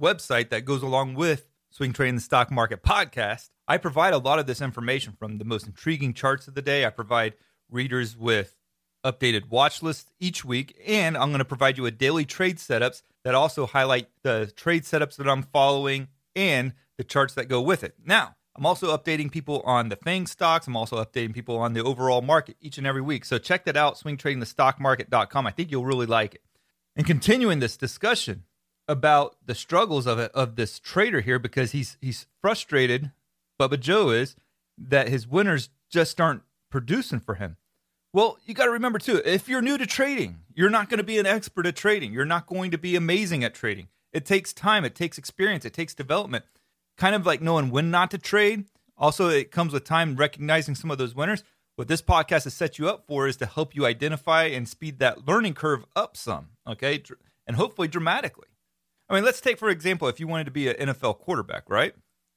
website 0.00 0.48
that 0.50 0.64
goes 0.64 0.82
along 0.82 1.14
with 1.14 1.48
Swing 1.70 1.92
Trading 1.92 2.16
the 2.16 2.20
Stock 2.20 2.50
Market 2.50 2.82
podcast, 2.82 3.50
I 3.68 3.78
provide 3.78 4.12
a 4.12 4.18
lot 4.18 4.38
of 4.38 4.46
this 4.46 4.60
information 4.60 5.14
from 5.18 5.38
the 5.38 5.44
most 5.44 5.66
intriguing 5.66 6.12
charts 6.12 6.48
of 6.48 6.54
the 6.54 6.62
day. 6.62 6.84
I 6.84 6.90
provide 6.90 7.34
readers 7.72 8.16
with 8.16 8.56
updated 9.04 9.50
watch 9.50 9.82
lists 9.82 10.12
each 10.20 10.44
week, 10.44 10.76
and 10.86 11.16
I'm 11.16 11.30
going 11.30 11.38
to 11.38 11.44
provide 11.44 11.76
you 11.76 11.82
with 11.82 11.98
daily 11.98 12.24
trade 12.24 12.58
setups 12.58 13.02
that 13.24 13.34
also 13.34 13.66
highlight 13.66 14.08
the 14.22 14.52
trade 14.56 14.84
setups 14.84 15.16
that 15.16 15.28
I'm 15.28 15.42
following 15.42 16.08
and 16.36 16.74
the 16.98 17.04
charts 17.04 17.34
that 17.34 17.48
go 17.48 17.60
with 17.60 17.82
it. 17.82 17.94
Now, 18.04 18.36
I'm 18.54 18.66
also 18.66 18.96
updating 18.96 19.30
people 19.30 19.62
on 19.64 19.88
the 19.88 19.96
FANG 19.96 20.26
stocks. 20.26 20.66
I'm 20.66 20.76
also 20.76 21.02
updating 21.02 21.32
people 21.32 21.56
on 21.56 21.72
the 21.72 21.82
overall 21.82 22.20
market 22.20 22.56
each 22.60 22.78
and 22.78 22.86
every 22.86 23.00
week. 23.00 23.24
So 23.24 23.38
check 23.38 23.64
that 23.64 23.76
out, 23.76 23.96
swingtradingthestockmarket.com. 23.96 25.46
I 25.46 25.50
think 25.50 25.70
you'll 25.70 25.86
really 25.86 26.06
like 26.06 26.34
it. 26.34 26.42
And 26.94 27.06
continuing 27.06 27.60
this 27.60 27.78
discussion 27.78 28.44
about 28.88 29.36
the 29.44 29.54
struggles 29.54 30.06
of 30.06 30.18
of 30.18 30.56
this 30.56 30.78
trader 30.78 31.20
here 31.20 31.38
because 31.38 31.72
he's 31.72 31.96
he's 32.00 32.26
frustrated, 32.42 33.12
Bubba 33.58 33.80
Joe 33.80 34.10
is, 34.10 34.36
that 34.76 35.08
his 35.08 35.26
winners 35.26 35.70
just 35.90 36.20
aren't 36.20 36.42
producing 36.70 37.20
for 37.20 37.36
him. 37.36 37.56
Well, 38.14 38.36
you 38.44 38.52
got 38.52 38.66
to 38.66 38.72
remember 38.72 38.98
too, 38.98 39.22
if 39.24 39.48
you're 39.48 39.62
new 39.62 39.78
to 39.78 39.86
trading, 39.86 40.40
you're 40.54 40.68
not 40.68 40.90
going 40.90 40.98
to 40.98 41.04
be 41.04 41.18
an 41.18 41.24
expert 41.24 41.66
at 41.66 41.76
trading. 41.76 42.12
You're 42.12 42.26
not 42.26 42.46
going 42.46 42.70
to 42.72 42.78
be 42.78 42.94
amazing 42.94 43.42
at 43.42 43.54
trading. 43.54 43.88
It 44.12 44.26
takes 44.26 44.52
time, 44.52 44.84
it 44.84 44.94
takes 44.94 45.16
experience, 45.16 45.64
it 45.64 45.72
takes 45.72 45.94
development. 45.94 46.44
Kind 46.98 47.14
of 47.14 47.24
like 47.24 47.40
knowing 47.40 47.70
when 47.70 47.90
not 47.90 48.10
to 48.10 48.18
trade. 48.18 48.66
Also, 48.98 49.30
it 49.30 49.50
comes 49.50 49.72
with 49.72 49.84
time 49.84 50.16
recognizing 50.16 50.74
some 50.74 50.90
of 50.90 50.98
those 50.98 51.14
winners. 51.14 51.42
What 51.76 51.88
this 51.88 52.02
podcast 52.02 52.44
has 52.44 52.52
set 52.52 52.78
you 52.78 52.86
up 52.86 53.06
for 53.06 53.26
is 53.26 53.38
to 53.38 53.46
help 53.46 53.74
you 53.74 53.86
identify 53.86 54.44
and 54.44 54.68
speed 54.68 54.98
that 54.98 55.26
learning 55.26 55.54
curve 55.54 55.86
up 55.96 56.14
some, 56.14 56.50
okay? 56.68 57.02
And 57.46 57.56
hopefully 57.56 57.88
dramatically. 57.88 58.48
I 59.08 59.14
mean, 59.14 59.24
let's 59.24 59.40
take, 59.40 59.58
for 59.58 59.70
example, 59.70 60.06
if 60.08 60.20
you 60.20 60.28
wanted 60.28 60.44
to 60.44 60.50
be 60.50 60.68
an 60.68 60.88
NFL 60.88 61.18
quarterback, 61.18 61.70
right? 61.70 61.94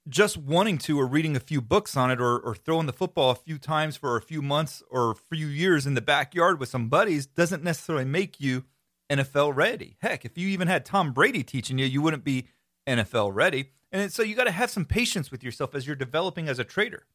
Just 0.07 0.37
wanting 0.37 0.77
to 0.77 0.99
or 0.99 1.07
reading 1.07 1.35
a 1.35 1.39
few 1.39 1.61
books 1.61 1.97
on 1.97 2.11
it 2.11 2.21
or, 2.21 2.37
or 2.37 2.55
throwing 2.55 2.85
the 2.85 2.93
football 2.93 3.31
a 3.31 3.35
few 3.35 3.57
times 3.57 3.97
for 3.97 4.15
a 4.15 4.21
few 4.21 4.41
months 4.41 4.83
or 4.91 5.11
a 5.11 5.15
few 5.15 5.47
years 5.47 5.87
in 5.87 5.95
the 5.95 6.01
backyard 6.01 6.59
with 6.59 6.69
some 6.69 6.89
buddies 6.89 7.25
doesn't 7.25 7.63
necessarily 7.63 8.05
make 8.05 8.39
you 8.39 8.65
NFL 9.09 9.55
ready. 9.55 9.97
Heck, 10.01 10.25
if 10.25 10.37
you 10.37 10.47
even 10.49 10.67
had 10.67 10.85
Tom 10.85 11.11
Brady 11.11 11.43
teaching 11.43 11.77
you, 11.77 11.85
you 11.85 12.01
wouldn't 12.01 12.23
be 12.23 12.47
NFL 12.87 13.31
ready. 13.33 13.71
And 13.91 14.11
so 14.11 14.23
you 14.23 14.35
got 14.35 14.45
to 14.45 14.51
have 14.51 14.69
some 14.69 14.85
patience 14.85 15.31
with 15.31 15.43
yourself 15.43 15.73
as 15.73 15.87
you're 15.87 15.95
developing 15.95 16.47
as 16.47 16.59
a 16.59 16.63
trader. 16.63 17.05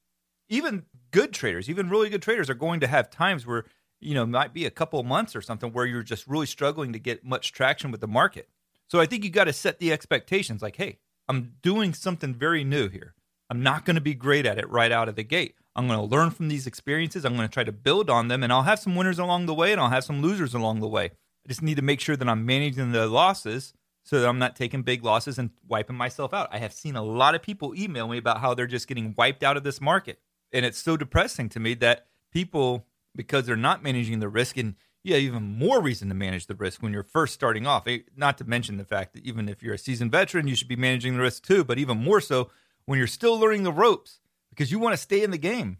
Even 0.48 0.84
good 1.12 1.32
traders, 1.32 1.70
even 1.70 1.88
really 1.88 2.08
good 2.08 2.22
traders 2.22 2.50
are 2.50 2.54
going 2.54 2.80
to 2.80 2.86
have 2.86 3.10
times 3.10 3.46
where, 3.46 3.64
you 4.00 4.14
know, 4.14 4.26
might 4.26 4.52
be 4.52 4.66
a 4.66 4.70
couple 4.70 5.00
months 5.04 5.36
or 5.36 5.42
something 5.42 5.72
where 5.72 5.86
you're 5.86 6.02
just 6.02 6.26
really 6.26 6.46
struggling 6.46 6.92
to 6.92 6.98
get 6.98 7.24
much 7.24 7.52
traction 7.52 7.92
with 7.92 8.00
the 8.00 8.08
market. 8.08 8.48
So 8.88 8.98
I 8.98 9.06
think 9.06 9.22
you 9.22 9.30
got 9.30 9.44
to 9.44 9.52
set 9.52 9.78
the 9.78 9.92
expectations 9.92 10.62
like, 10.62 10.74
hey, 10.74 10.98
I'm 11.30 11.52
doing 11.62 11.94
something 11.94 12.34
very 12.34 12.64
new 12.64 12.88
here. 12.88 13.14
I'm 13.48 13.62
not 13.62 13.84
going 13.84 13.94
to 13.94 14.00
be 14.00 14.14
great 14.14 14.46
at 14.46 14.58
it 14.58 14.68
right 14.68 14.90
out 14.90 15.08
of 15.08 15.14
the 15.14 15.22
gate. 15.22 15.54
I'm 15.76 15.86
going 15.86 16.00
to 16.00 16.04
learn 16.04 16.32
from 16.32 16.48
these 16.48 16.66
experiences. 16.66 17.24
I'm 17.24 17.36
going 17.36 17.46
to 17.46 17.54
try 17.54 17.62
to 17.62 17.70
build 17.70 18.10
on 18.10 18.26
them, 18.26 18.42
and 18.42 18.52
I'll 18.52 18.64
have 18.64 18.80
some 18.80 18.96
winners 18.96 19.20
along 19.20 19.46
the 19.46 19.54
way, 19.54 19.70
and 19.70 19.80
I'll 19.80 19.90
have 19.90 20.02
some 20.02 20.22
losers 20.22 20.54
along 20.54 20.80
the 20.80 20.88
way. 20.88 21.04
I 21.04 21.48
just 21.48 21.62
need 21.62 21.76
to 21.76 21.82
make 21.82 22.00
sure 22.00 22.16
that 22.16 22.28
I'm 22.28 22.44
managing 22.44 22.90
the 22.90 23.06
losses 23.06 23.74
so 24.02 24.20
that 24.20 24.28
I'm 24.28 24.40
not 24.40 24.56
taking 24.56 24.82
big 24.82 25.04
losses 25.04 25.38
and 25.38 25.50
wiping 25.68 25.94
myself 25.94 26.34
out. 26.34 26.48
I 26.50 26.58
have 26.58 26.72
seen 26.72 26.96
a 26.96 27.04
lot 27.04 27.36
of 27.36 27.42
people 27.42 27.76
email 27.76 28.08
me 28.08 28.18
about 28.18 28.40
how 28.40 28.52
they're 28.52 28.66
just 28.66 28.88
getting 28.88 29.14
wiped 29.16 29.44
out 29.44 29.56
of 29.56 29.62
this 29.62 29.80
market. 29.80 30.18
And 30.52 30.66
it's 30.66 30.78
so 30.78 30.96
depressing 30.96 31.48
to 31.50 31.60
me 31.60 31.74
that 31.74 32.08
people, 32.32 32.86
because 33.14 33.46
they're 33.46 33.54
not 33.54 33.84
managing 33.84 34.18
the 34.18 34.28
risk, 34.28 34.56
and 34.56 34.74
you 35.02 35.14
have 35.14 35.22
even 35.22 35.58
more 35.58 35.80
reason 35.80 36.08
to 36.08 36.14
manage 36.14 36.46
the 36.46 36.54
risk 36.54 36.82
when 36.82 36.92
you're 36.92 37.02
first 37.02 37.34
starting 37.34 37.66
off. 37.66 37.86
Eh, 37.86 38.00
not 38.16 38.36
to 38.38 38.44
mention 38.44 38.76
the 38.76 38.84
fact 38.84 39.14
that 39.14 39.24
even 39.24 39.48
if 39.48 39.62
you're 39.62 39.74
a 39.74 39.78
seasoned 39.78 40.12
veteran, 40.12 40.46
you 40.46 40.54
should 40.54 40.68
be 40.68 40.76
managing 40.76 41.14
the 41.14 41.20
risk 41.20 41.44
too, 41.46 41.64
but 41.64 41.78
even 41.78 41.98
more 41.98 42.20
so 42.20 42.50
when 42.84 42.98
you're 42.98 43.06
still 43.06 43.38
learning 43.38 43.62
the 43.62 43.72
ropes 43.72 44.20
because 44.50 44.70
you 44.70 44.78
want 44.78 44.92
to 44.92 45.00
stay 45.00 45.22
in 45.22 45.30
the 45.30 45.38
game. 45.38 45.78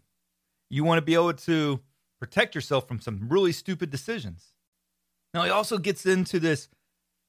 You 0.69 0.83
want 0.83 0.97
to 0.97 1.05
be 1.05 1.13
able 1.13 1.33
to 1.33 1.81
protect 2.19 2.55
yourself 2.55 2.87
from 2.87 2.99
some 2.99 3.27
really 3.29 3.51
stupid 3.51 3.89
decisions. 3.89 4.53
Now, 5.33 5.43
he 5.43 5.49
also 5.49 5.77
gets 5.77 6.05
into 6.05 6.39
this 6.39 6.69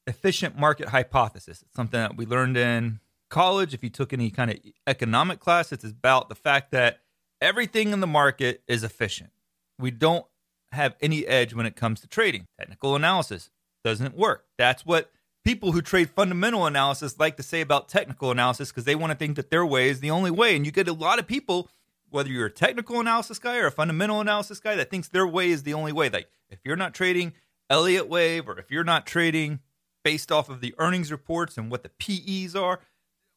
efficient 0.07 0.57
market 0.57 0.89
hypothesis. 0.89 1.61
It's 1.61 1.75
something 1.75 1.99
that 1.99 2.17
we 2.17 2.25
learned 2.25 2.57
in 2.57 2.99
college. 3.29 3.73
If 3.73 3.83
you 3.83 3.89
took 3.89 4.13
any 4.13 4.29
kind 4.29 4.51
of 4.51 4.57
economic 4.87 5.39
class, 5.39 5.71
it's 5.71 5.83
about 5.83 6.29
the 6.29 6.35
fact 6.35 6.71
that 6.71 6.99
everything 7.41 7.91
in 7.91 7.99
the 7.99 8.07
market 8.07 8.63
is 8.67 8.83
efficient. 8.83 9.31
We 9.79 9.91
don't 9.91 10.25
have 10.73 10.95
any 11.01 11.25
edge 11.25 11.53
when 11.53 11.65
it 11.65 11.75
comes 11.75 12.01
to 12.01 12.07
trading. 12.07 12.45
Technical 12.59 12.95
analysis, 12.95 13.49
doesn't 13.83 14.15
work. 14.15 14.45
That's 14.57 14.85
what 14.85 15.11
people 15.43 15.73
who 15.73 15.81
trade 15.81 16.09
fundamental 16.09 16.65
analysis 16.65 17.19
like 17.19 17.37
to 17.37 17.43
say 17.43 17.61
about 17.61 17.89
technical 17.89 18.31
analysis 18.31 18.69
because 18.69 18.85
they 18.85 18.95
want 18.95 19.11
to 19.11 19.17
think 19.17 19.35
that 19.35 19.49
their 19.49 19.65
way 19.65 19.89
is 19.89 19.99
the 19.99 20.11
only 20.11 20.31
way. 20.31 20.55
And 20.55 20.65
you 20.65 20.71
get 20.71 20.87
a 20.87 20.93
lot 20.93 21.19
of 21.19 21.27
people, 21.27 21.69
whether 22.09 22.29
you're 22.29 22.45
a 22.45 22.51
technical 22.51 22.99
analysis 22.99 23.39
guy 23.39 23.57
or 23.57 23.67
a 23.67 23.71
fundamental 23.71 24.21
analysis 24.21 24.59
guy, 24.59 24.75
that 24.75 24.89
thinks 24.89 25.09
their 25.09 25.27
way 25.27 25.49
is 25.49 25.63
the 25.63 25.73
only 25.73 25.91
way. 25.91 26.09
Like 26.09 26.29
if 26.49 26.59
you're 26.63 26.75
not 26.75 26.93
trading 26.93 27.33
Elliott 27.69 28.07
Wave 28.07 28.47
or 28.47 28.57
if 28.57 28.71
you're 28.71 28.83
not 28.83 29.05
trading 29.05 29.59
based 30.03 30.31
off 30.31 30.49
of 30.49 30.61
the 30.61 30.75
earnings 30.77 31.11
reports 31.11 31.57
and 31.57 31.69
what 31.71 31.83
the 31.83 31.89
PEs 31.89 32.55
are, 32.55 32.79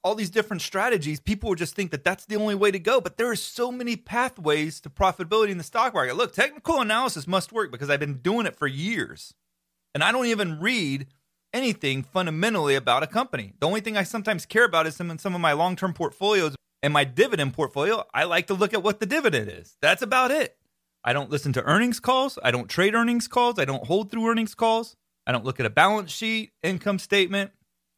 all 0.06 0.14
these 0.14 0.30
different 0.30 0.62
strategies, 0.62 1.18
people 1.18 1.48
would 1.48 1.58
just 1.58 1.74
think 1.74 1.90
that 1.90 2.04
that's 2.04 2.26
the 2.26 2.36
only 2.36 2.54
way 2.54 2.70
to 2.70 2.78
go. 2.78 3.00
But 3.00 3.16
there 3.16 3.28
are 3.28 3.34
so 3.34 3.72
many 3.72 3.96
pathways 3.96 4.80
to 4.82 4.88
profitability 4.88 5.48
in 5.48 5.58
the 5.58 5.64
stock 5.64 5.94
market. 5.94 6.14
Look, 6.14 6.32
technical 6.32 6.80
analysis 6.80 7.26
must 7.26 7.52
work 7.52 7.72
because 7.72 7.90
I've 7.90 7.98
been 7.98 8.18
doing 8.18 8.46
it 8.46 8.54
for 8.54 8.68
years. 8.68 9.34
And 9.96 10.04
I 10.04 10.12
don't 10.12 10.26
even 10.26 10.60
read 10.60 11.08
anything 11.52 12.04
fundamentally 12.04 12.76
about 12.76 13.02
a 13.02 13.08
company. 13.08 13.54
The 13.58 13.66
only 13.66 13.80
thing 13.80 13.96
I 13.96 14.04
sometimes 14.04 14.46
care 14.46 14.64
about 14.64 14.86
is 14.86 14.94
some 14.94 15.18
some 15.18 15.34
of 15.34 15.40
my 15.40 15.54
long-term 15.54 15.92
portfolios 15.92 16.54
and 16.84 16.92
my 16.92 17.02
dividend 17.02 17.54
portfolio. 17.54 18.04
I 18.14 18.24
like 18.24 18.46
to 18.46 18.54
look 18.54 18.74
at 18.74 18.84
what 18.84 19.00
the 19.00 19.06
dividend 19.06 19.50
is. 19.50 19.76
That's 19.82 20.02
about 20.02 20.30
it. 20.30 20.56
I 21.02 21.14
don't 21.14 21.30
listen 21.30 21.52
to 21.54 21.64
earnings 21.64 21.98
calls. 21.98 22.38
I 22.44 22.52
don't 22.52 22.70
trade 22.70 22.94
earnings 22.94 23.26
calls. 23.26 23.58
I 23.58 23.64
don't 23.64 23.84
hold 23.84 24.12
through 24.12 24.28
earnings 24.30 24.54
calls. 24.54 24.94
I 25.26 25.32
don't 25.32 25.44
look 25.44 25.58
at 25.58 25.66
a 25.66 25.70
balance 25.70 26.12
sheet, 26.12 26.52
income 26.62 27.00
statement. 27.00 27.50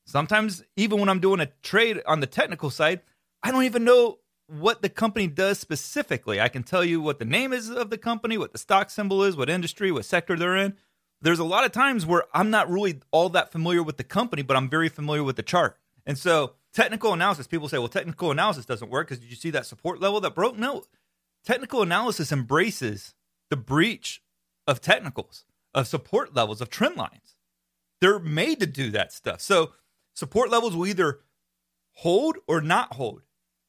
Sometimes, 0.08 0.64
even 0.74 0.98
when 0.98 1.10
I'm 1.10 1.20
doing 1.20 1.38
a 1.38 1.50
trade 1.62 2.00
on 2.06 2.20
the 2.20 2.26
technical 2.26 2.70
side, 2.70 3.02
I 3.42 3.50
don't 3.50 3.64
even 3.64 3.84
know 3.84 4.20
what 4.46 4.80
the 4.80 4.88
company 4.88 5.26
does 5.26 5.58
specifically. 5.58 6.40
I 6.40 6.48
can 6.48 6.62
tell 6.62 6.82
you 6.82 7.02
what 7.02 7.18
the 7.18 7.26
name 7.26 7.52
is 7.52 7.68
of 7.68 7.90
the 7.90 7.98
company, 7.98 8.38
what 8.38 8.52
the 8.52 8.58
stock 8.58 8.88
symbol 8.88 9.22
is, 9.22 9.36
what 9.36 9.50
industry, 9.50 9.92
what 9.92 10.06
sector 10.06 10.34
they're 10.34 10.56
in. 10.56 10.76
There's 11.20 11.38
a 11.38 11.44
lot 11.44 11.66
of 11.66 11.72
times 11.72 12.06
where 12.06 12.24
I'm 12.32 12.48
not 12.48 12.70
really 12.70 13.00
all 13.10 13.28
that 13.28 13.52
familiar 13.52 13.82
with 13.82 13.98
the 13.98 14.04
company, 14.04 14.40
but 14.40 14.56
I'm 14.56 14.70
very 14.70 14.88
familiar 14.88 15.22
with 15.22 15.36
the 15.36 15.42
chart. 15.42 15.76
And 16.06 16.16
so, 16.16 16.54
technical 16.72 17.12
analysis, 17.12 17.46
people 17.46 17.68
say, 17.68 17.76
well, 17.76 17.88
technical 17.88 18.30
analysis 18.30 18.64
doesn't 18.64 18.88
work 18.88 19.08
because 19.08 19.20
did 19.20 19.28
you 19.28 19.36
see 19.36 19.50
that 19.50 19.66
support 19.66 20.00
level 20.00 20.22
that 20.22 20.34
broke? 20.34 20.56
No. 20.56 20.84
Technical 21.44 21.82
analysis 21.82 22.32
embraces 22.32 23.14
the 23.50 23.56
breach 23.56 24.22
of 24.66 24.80
technicals, 24.80 25.44
of 25.74 25.86
support 25.86 26.34
levels, 26.34 26.62
of 26.62 26.70
trend 26.70 26.96
lines. 26.96 27.36
They're 28.00 28.18
made 28.18 28.60
to 28.60 28.66
do 28.66 28.90
that 28.92 29.12
stuff. 29.12 29.42
So, 29.42 29.72
Support 30.18 30.50
levels 30.50 30.74
will 30.74 30.88
either 30.88 31.20
hold 31.92 32.38
or 32.48 32.60
not 32.60 32.94
hold. 32.94 33.22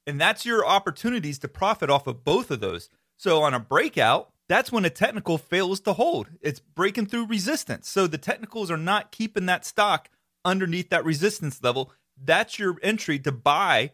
And 0.07 0.19
that's 0.19 0.47
your 0.47 0.65
opportunities 0.65 1.37
to 1.39 1.47
profit 1.47 1.91
off 1.91 2.07
of 2.07 2.23
both 2.25 2.49
of 2.49 2.59
those. 2.59 2.89
So 3.17 3.43
on 3.43 3.53
a 3.53 3.59
breakout, 3.59 4.31
that's 4.47 4.71
when 4.71 4.83
a 4.83 4.89
technical 4.89 5.37
fails 5.37 5.79
to 5.81 5.93
hold. 5.93 6.25
It's 6.41 6.59
breaking 6.59 7.05
through 7.05 7.27
resistance. 7.27 7.87
So 7.87 8.07
the 8.07 8.17
technicals 8.17 8.71
are 8.71 8.77
not 8.77 9.11
keeping 9.11 9.45
that 9.45 9.63
stock 9.63 10.09
underneath 10.43 10.89
that 10.89 11.05
resistance 11.05 11.61
level. 11.61 11.91
That's 12.19 12.57
your 12.57 12.77
entry 12.81 13.19
to 13.19 13.31
buy 13.31 13.91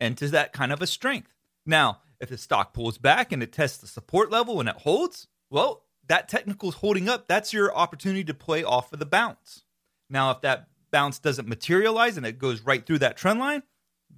into 0.00 0.28
that 0.28 0.54
kind 0.54 0.72
of 0.72 0.80
a 0.80 0.86
strength. 0.86 1.34
Now, 1.66 2.00
if 2.20 2.30
the 2.30 2.38
stock 2.38 2.72
pulls 2.72 2.96
back 2.96 3.32
and 3.32 3.42
it 3.42 3.52
tests 3.52 3.76
the 3.76 3.86
support 3.86 4.30
level 4.30 4.60
and 4.60 4.68
it 4.70 4.76
holds, 4.76 5.28
well, 5.50 5.84
that 6.06 6.30
technical 6.30 6.70
is 6.70 6.76
holding 6.76 7.06
up. 7.06 7.28
That's 7.28 7.52
your 7.52 7.76
opportunity 7.76 8.24
to 8.24 8.32
play 8.32 8.64
off 8.64 8.94
of 8.94 8.98
the 8.98 9.04
bounce. 9.04 9.64
Now, 10.08 10.30
if 10.30 10.40
that 10.40 10.68
bounce 10.90 11.18
doesn't 11.18 11.48
materialize 11.48 12.16
and 12.16 12.26
it 12.26 12.38
goes 12.38 12.60
right 12.62 12.84
through 12.84 12.98
that 13.00 13.16
trend 13.16 13.38
line, 13.38 13.62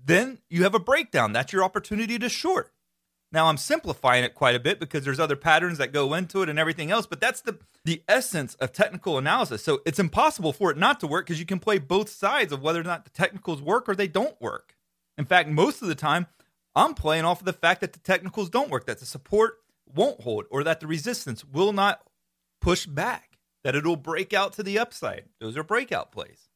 then 0.04 0.38
you 0.48 0.62
have 0.62 0.74
a 0.74 0.80
breakdown. 0.80 1.32
That's 1.32 1.52
your 1.52 1.64
opportunity 1.64 2.18
to 2.18 2.28
short. 2.28 2.72
Now 3.32 3.46
I'm 3.46 3.56
simplifying 3.56 4.24
it 4.24 4.34
quite 4.34 4.56
a 4.56 4.60
bit 4.60 4.80
because 4.80 5.04
there's 5.04 5.20
other 5.20 5.36
patterns 5.36 5.78
that 5.78 5.92
go 5.92 6.14
into 6.14 6.42
it 6.42 6.48
and 6.48 6.58
everything 6.58 6.90
else, 6.90 7.06
but 7.06 7.20
that's 7.20 7.40
the 7.40 7.58
the 7.84 8.02
essence 8.08 8.54
of 8.56 8.72
technical 8.72 9.16
analysis. 9.16 9.62
So 9.62 9.80
it's 9.86 9.98
impossible 9.98 10.52
for 10.52 10.70
it 10.70 10.76
not 10.76 11.00
to 11.00 11.06
work 11.06 11.26
because 11.26 11.40
you 11.40 11.46
can 11.46 11.60
play 11.60 11.78
both 11.78 12.10
sides 12.10 12.52
of 12.52 12.60
whether 12.60 12.80
or 12.80 12.84
not 12.84 13.04
the 13.04 13.10
technicals 13.10 13.62
work 13.62 13.88
or 13.88 13.94
they 13.94 14.08
don't 14.08 14.40
work. 14.40 14.76
In 15.16 15.24
fact, 15.24 15.48
most 15.48 15.80
of 15.80 15.88
the 15.88 15.94
time 15.94 16.26
I'm 16.74 16.94
playing 16.94 17.24
off 17.24 17.40
of 17.40 17.46
the 17.46 17.52
fact 17.52 17.80
that 17.80 17.92
the 17.92 17.98
technicals 18.00 18.50
don't 18.50 18.70
work, 18.70 18.86
that 18.86 18.98
the 18.98 19.06
support 19.06 19.58
won't 19.86 20.20
hold 20.20 20.46
or 20.50 20.62
that 20.64 20.80
the 20.80 20.86
resistance 20.86 21.44
will 21.44 21.72
not 21.72 22.02
push 22.60 22.84
back, 22.86 23.38
that 23.64 23.74
it'll 23.74 23.96
break 23.96 24.34
out 24.34 24.52
to 24.54 24.62
the 24.62 24.78
upside. 24.78 25.24
Those 25.40 25.56
are 25.56 25.64
breakout 25.64 26.12
plays. 26.12 26.49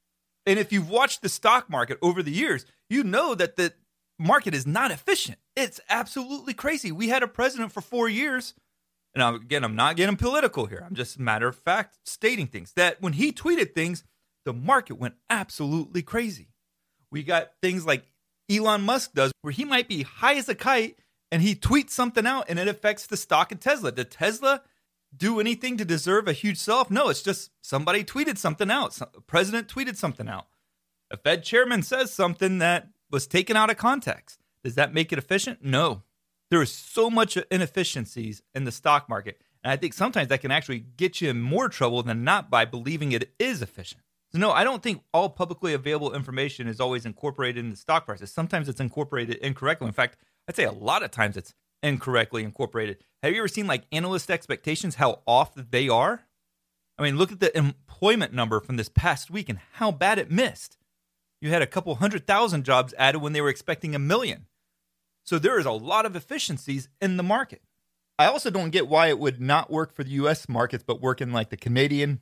And 0.47 0.59
if 0.59 0.73
you've 0.73 0.91
watched 0.91 1.23
the 1.23 1.29
stock 1.29 1.71
market 1.71 1.99
over 2.03 2.23
the 2.23 2.31
years, 2.31 2.67
you 2.91 3.03
know 3.03 3.35
that 3.35 3.57
the 3.57 3.73
market 4.19 4.55
is 4.55 4.67
not 4.67 4.91
efficient. 4.91 5.39
It's 5.57 5.81
absolutely 5.89 6.55
crazy. 6.55 6.93
We 6.93 7.09
had 7.09 7.23
a 7.23 7.29
president 7.29 7.73
for 7.73 7.81
four 7.81 8.09
years. 8.09 8.55
And 9.15 9.37
again, 9.37 9.65
I'm 9.65 9.77
not 9.77 9.97
getting 9.97 10.17
political 10.17 10.67
here. 10.67 10.83
I'm 10.85 10.95
just 10.95 11.19
matter 11.19 11.49
of 11.49 11.57
fact 11.57 11.99
stating 12.05 12.49
things 12.49 12.73
that 12.75 13.01
when 13.01 13.15
he 13.15 13.33
tweeted 13.33 13.75
things, 13.75 14.05
the 14.45 14.53
market 14.53 14.95
went 14.95 15.15
absolutely 15.31 16.03
crazy. 16.03 16.49
We 17.11 17.23
got 17.23 17.53
things 17.63 17.87
like 17.87 18.05
Elon 18.51 18.83
Musk 18.83 19.15
does, 19.15 19.33
where 19.43 19.53
he 19.53 19.65
might 19.65 19.89
be 19.89 20.03
high 20.03 20.35
as 20.35 20.49
a 20.49 20.55
kite 20.55 20.99
and 21.31 21.41
he 21.41 21.55
tweets 21.55 21.91
something 21.91 22.27
out 22.27 22.47
and 22.49 22.59
it 22.59 22.69
affects 22.69 23.07
the 23.07 23.17
stock 23.17 23.53
of 23.53 23.61
Tesla. 23.61 23.93
The 23.93 24.05
Tesla 24.05 24.63
do 25.17 25.41
anything 25.41 25.77
to 25.77 25.85
deserve 25.85 26.29
a 26.29 26.33
huge 26.33 26.59
sell 26.59 26.79
off? 26.79 26.91
No, 26.91 27.09
it's 27.09 27.23
just 27.23 27.51
somebody 27.61 28.05
tweeted 28.05 28.39
something 28.39 28.71
out. 28.71 28.99
A 29.01 29.21
president 29.21 29.69
tweeted 29.69 29.97
something 29.97 30.29
out. 30.29 30.47
A 31.11 31.17
Fed 31.17 31.45
chairman 31.45 31.83
says 31.83 32.13
something 32.13 32.59
that 32.59 32.89
was 33.11 33.27
taken 33.27 33.57
out 33.57 33.71
of 33.71 33.77
context. 33.77 34.41
Does 34.63 34.75
that 34.75 34.95
make 34.95 35.13
it 35.13 35.19
efficient? 35.19 35.63
No. 35.63 36.03
There 36.51 36.63
is 36.63 36.73
so 36.73 37.11
much 37.11 37.37
inefficiencies 37.51 38.43
in 38.55 38.65
the 38.65 38.73
stock 38.73 39.09
market. 39.09 39.41
And 39.63 39.71
I 39.71 39.77
think 39.77 39.95
sometimes 39.95 40.29
that 40.29 40.41
can 40.41 40.51
actually 40.51 40.81
get 40.81 41.21
you 41.21 41.31
in 41.31 41.41
more 41.41 41.69
trouble 41.69 42.03
than 42.03 42.25
not 42.25 42.51
by 42.51 42.65
believing 42.65 43.13
it 43.13 43.33
is 43.39 43.63
efficient. 43.63 44.03
So, 44.33 44.39
no, 44.39 44.51
I 44.51 44.65
don't 44.65 44.83
think 44.83 45.03
all 45.13 45.29
publicly 45.31 45.75
available 45.75 46.13
information 46.13 46.67
is 46.67 46.81
always 46.81 47.07
incorporated 47.07 47.65
in 47.65 47.71
the 47.71 47.77
stock 47.77 48.05
prices. 48.05 48.33
Sometimes 48.33 48.69
it's 48.69 48.81
incorporated 48.81 49.37
incorrectly. 49.37 49.87
In 49.87 49.93
fact, 49.93 50.17
I'd 50.49 50.57
say 50.57 50.65
a 50.65 50.73
lot 50.73 51.03
of 51.03 51.11
times 51.11 51.37
it's 51.37 51.55
incorrectly 51.83 52.43
incorporated. 52.43 52.99
Have 53.25 53.33
you 53.33 53.39
ever 53.39 53.49
seen 53.49 53.67
like 53.67 53.87
analyst 53.91 54.31
expectations, 54.31 54.97
how 54.97 55.23
off 55.27 55.55
they 55.55 55.89
are? 55.89 56.27
I 56.99 57.03
mean, 57.03 57.17
look 57.17 57.33
at 57.33 57.41
the 57.41 57.57
employment 57.57 58.35
number 58.35 58.61
from 58.61 58.77
this 58.77 58.91
past 58.91 59.31
week 59.31 59.49
and 59.49 59.61
how 59.73 59.91
bad 59.93 60.19
it 60.19 60.31
missed. 60.31 60.77
You 61.41 61.49
had 61.49 61.63
a 61.63 61.67
couple 61.67 61.95
hundred 61.95 62.27
thousand 62.27 62.67
jobs 62.67 62.93
added 62.99 63.21
when 63.21 63.33
they 63.33 63.41
were 63.41 63.49
expecting 63.49 63.95
a 63.95 63.99
million. 63.99 64.45
So 65.25 65.39
there 65.39 65.59
is 65.59 65.65
a 65.65 65.73
lot 65.73 66.05
of 66.05 66.15
efficiencies 66.15 66.91
in 67.01 67.17
the 67.17 67.23
market. 67.23 67.63
I 68.19 68.27
also 68.27 68.51
don't 68.51 68.69
get 68.69 68.89
why 68.89 69.07
it 69.07 69.19
would 69.19 69.41
not 69.41 69.71
work 69.71 69.95
for 69.95 70.05
the 70.05 70.11
US 70.11 70.47
markets, 70.47 70.85
but 70.87 71.01
work 71.01 71.23
in 71.23 71.33
like 71.33 71.49
the 71.49 71.57
Canadian 71.57 72.21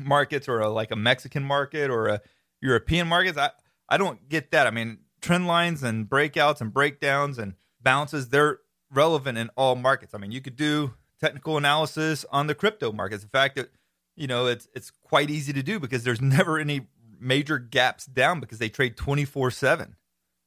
markets 0.00 0.48
or 0.48 0.58
a, 0.58 0.68
like 0.68 0.90
a 0.90 0.96
Mexican 0.96 1.44
market 1.44 1.92
or 1.92 2.08
a 2.08 2.22
European 2.60 3.06
markets. 3.06 3.38
I, 3.38 3.50
I 3.88 3.98
don't 3.98 4.28
get 4.28 4.50
that. 4.50 4.66
I 4.66 4.72
mean, 4.72 4.98
trend 5.20 5.46
lines 5.46 5.84
and 5.84 6.10
breakouts 6.10 6.60
and 6.60 6.74
breakdowns 6.74 7.38
and 7.38 7.54
bounces, 7.80 8.30
they're 8.30 8.58
relevant 8.92 9.38
in 9.38 9.50
all 9.56 9.76
markets. 9.76 10.14
I 10.14 10.18
mean, 10.18 10.32
you 10.32 10.40
could 10.40 10.56
do 10.56 10.94
technical 11.20 11.56
analysis 11.56 12.24
on 12.30 12.46
the 12.46 12.54
crypto 12.54 12.92
markets. 12.92 13.22
The 13.22 13.28
fact 13.28 13.56
that 13.56 13.70
you 14.16 14.26
know 14.26 14.46
it's 14.46 14.68
it's 14.74 14.90
quite 14.90 15.30
easy 15.30 15.52
to 15.52 15.62
do 15.62 15.78
because 15.78 16.04
there's 16.04 16.20
never 16.38 16.58
any 16.58 16.88
major 17.18 17.58
gaps 17.58 18.06
down 18.06 18.40
because 18.40 18.58
they 18.58 18.68
trade 18.68 18.96
24/7. 18.96 19.94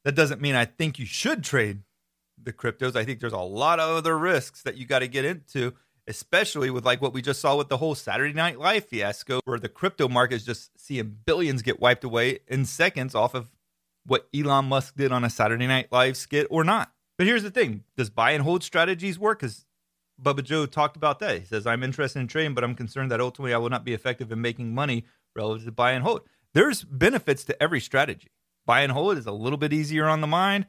That 0.04 0.16
doesn't 0.16 0.42
mean 0.42 0.56
I 0.56 0.66
think 0.66 1.00
you 1.00 1.06
should 1.06 1.44
trade 1.44 1.84
the 2.42 2.54
cryptos. 2.54 2.96
I 2.96 3.06
think 3.06 3.20
there's 3.20 3.34
a 3.34 3.38
lot 3.38 3.80
of 3.80 3.96
other 3.98 4.18
risks 4.18 4.64
that 4.64 4.76
you 4.76 4.86
got 4.86 5.00
to 5.00 5.08
get 5.08 5.24
into, 5.24 5.74
especially 6.08 6.70
with 6.70 6.86
like 6.86 7.02
what 7.02 7.14
we 7.14 7.22
just 7.22 7.40
saw 7.40 7.56
with 7.56 7.70
the 7.70 7.78
whole 7.78 7.96
Saturday 7.96 8.34
Night 8.34 8.60
Live 8.60 8.86
fiasco 8.86 9.40
where 9.46 9.60
the 9.60 9.70
crypto 9.70 10.10
market 10.10 10.36
is 10.36 10.46
just 10.46 10.72
seeing 10.78 11.18
billions 11.26 11.62
get 11.62 11.80
wiped 11.80 12.04
away 12.04 12.40
in 12.48 12.66
seconds 12.66 13.16
off 13.16 13.34
of 13.34 13.48
what 14.06 14.28
Elon 14.36 14.66
Musk 14.66 14.96
did 14.96 15.12
on 15.12 15.24
a 15.24 15.30
Saturday 15.30 15.68
Night 15.68 15.88
Live 15.92 16.18
skit 16.18 16.48
or 16.50 16.64
not. 16.64 16.93
But 17.24 17.30
here's 17.30 17.44
the 17.44 17.52
thing: 17.52 17.86
does 17.96 18.10
buy 18.10 18.32
and 18.32 18.44
hold 18.44 18.66
strategies 18.66 19.18
work? 19.18 19.40
Because 19.40 19.66
Bubba 20.22 20.44
Joe 20.44 20.66
talked 20.66 20.98
about 20.98 21.20
that. 21.20 21.40
He 21.40 21.46
says, 21.46 21.66
"I'm 21.66 21.82
interested 21.82 22.20
in 22.20 22.28
trading, 22.28 22.54
but 22.54 22.66
I'm 22.66 22.76
concerned 22.76 23.12
that 23.12 23.22
ultimately 23.22 23.54
I 23.54 23.60
will 23.60 23.70
not 23.70 23.86
be 23.86 23.94
effective 23.94 24.30
in 24.30 24.42
making 24.42 24.76
money 24.76 25.06
relative 25.34 25.64
to 25.68 25.72
buy 25.72 25.94
and 25.94 26.04
hold." 26.04 26.28
There's 26.54 26.84
benefits 26.84 27.46
to 27.46 27.64
every 27.64 27.80
strategy. 27.80 28.28
Buy 28.66 28.82
and 28.82 28.92
hold 28.92 29.18
is 29.18 29.26
a 29.26 29.32
little 29.32 29.56
bit 29.56 29.72
easier 29.72 30.06
on 30.06 30.20
the 30.20 30.28
mind. 30.28 30.68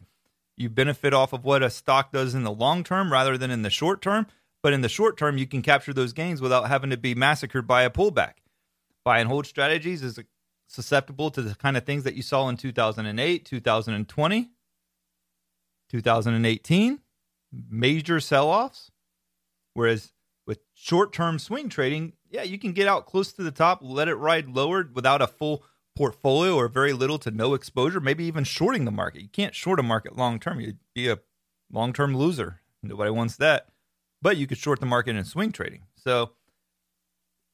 You 0.56 0.70
benefit 0.70 1.12
off 1.12 1.32
of 1.32 1.44
what 1.44 1.64
a 1.64 1.70
stock 1.70 2.12
does 2.12 2.36
in 2.36 2.44
the 2.44 2.52
long 2.52 2.84
term 2.84 3.12
rather 3.12 3.36
than 3.36 3.50
in 3.50 3.62
the 3.62 3.68
short 3.68 4.00
term. 4.00 4.28
But 4.62 4.72
in 4.72 4.80
the 4.80 4.88
short 4.88 5.16
term, 5.16 5.36
you 5.36 5.48
can 5.48 5.60
capture 5.60 5.92
those 5.92 6.12
gains 6.12 6.40
without 6.40 6.68
having 6.68 6.90
to 6.90 6.96
be 6.96 7.16
massacred 7.16 7.66
by 7.66 7.82
a 7.82 7.90
pullback. 7.90 8.34
Buy 9.04 9.18
and 9.18 9.28
hold 9.28 9.46
strategies 9.46 10.04
is 10.04 10.20
susceptible 10.68 11.32
to 11.32 11.42
the 11.42 11.56
kind 11.56 11.76
of 11.76 11.84
things 11.84 12.04
that 12.04 12.14
you 12.14 12.22
saw 12.22 12.48
in 12.48 12.56
2008, 12.56 13.44
2020. 13.44 14.50
2018, 15.94 16.98
major 17.70 18.18
sell 18.18 18.48
offs. 18.48 18.90
Whereas 19.74 20.12
with 20.44 20.58
short 20.74 21.12
term 21.12 21.38
swing 21.38 21.68
trading, 21.68 22.14
yeah, 22.28 22.42
you 22.42 22.58
can 22.58 22.72
get 22.72 22.88
out 22.88 23.06
close 23.06 23.32
to 23.34 23.44
the 23.44 23.52
top, 23.52 23.78
let 23.80 24.08
it 24.08 24.16
ride 24.16 24.48
lower 24.48 24.88
without 24.92 25.22
a 25.22 25.28
full 25.28 25.62
portfolio 25.94 26.56
or 26.56 26.66
very 26.66 26.92
little 26.92 27.18
to 27.20 27.30
no 27.30 27.54
exposure, 27.54 28.00
maybe 28.00 28.24
even 28.24 28.42
shorting 28.42 28.84
the 28.84 28.90
market. 28.90 29.22
You 29.22 29.28
can't 29.28 29.54
short 29.54 29.78
a 29.78 29.84
market 29.84 30.16
long 30.16 30.40
term. 30.40 30.58
You'd 30.58 30.78
be 30.96 31.08
a 31.08 31.20
long 31.72 31.92
term 31.92 32.16
loser. 32.16 32.60
Nobody 32.82 33.12
wants 33.12 33.36
that. 33.36 33.68
But 34.20 34.36
you 34.36 34.48
could 34.48 34.58
short 34.58 34.80
the 34.80 34.86
market 34.86 35.14
in 35.14 35.24
swing 35.24 35.52
trading. 35.52 35.82
So 35.94 36.30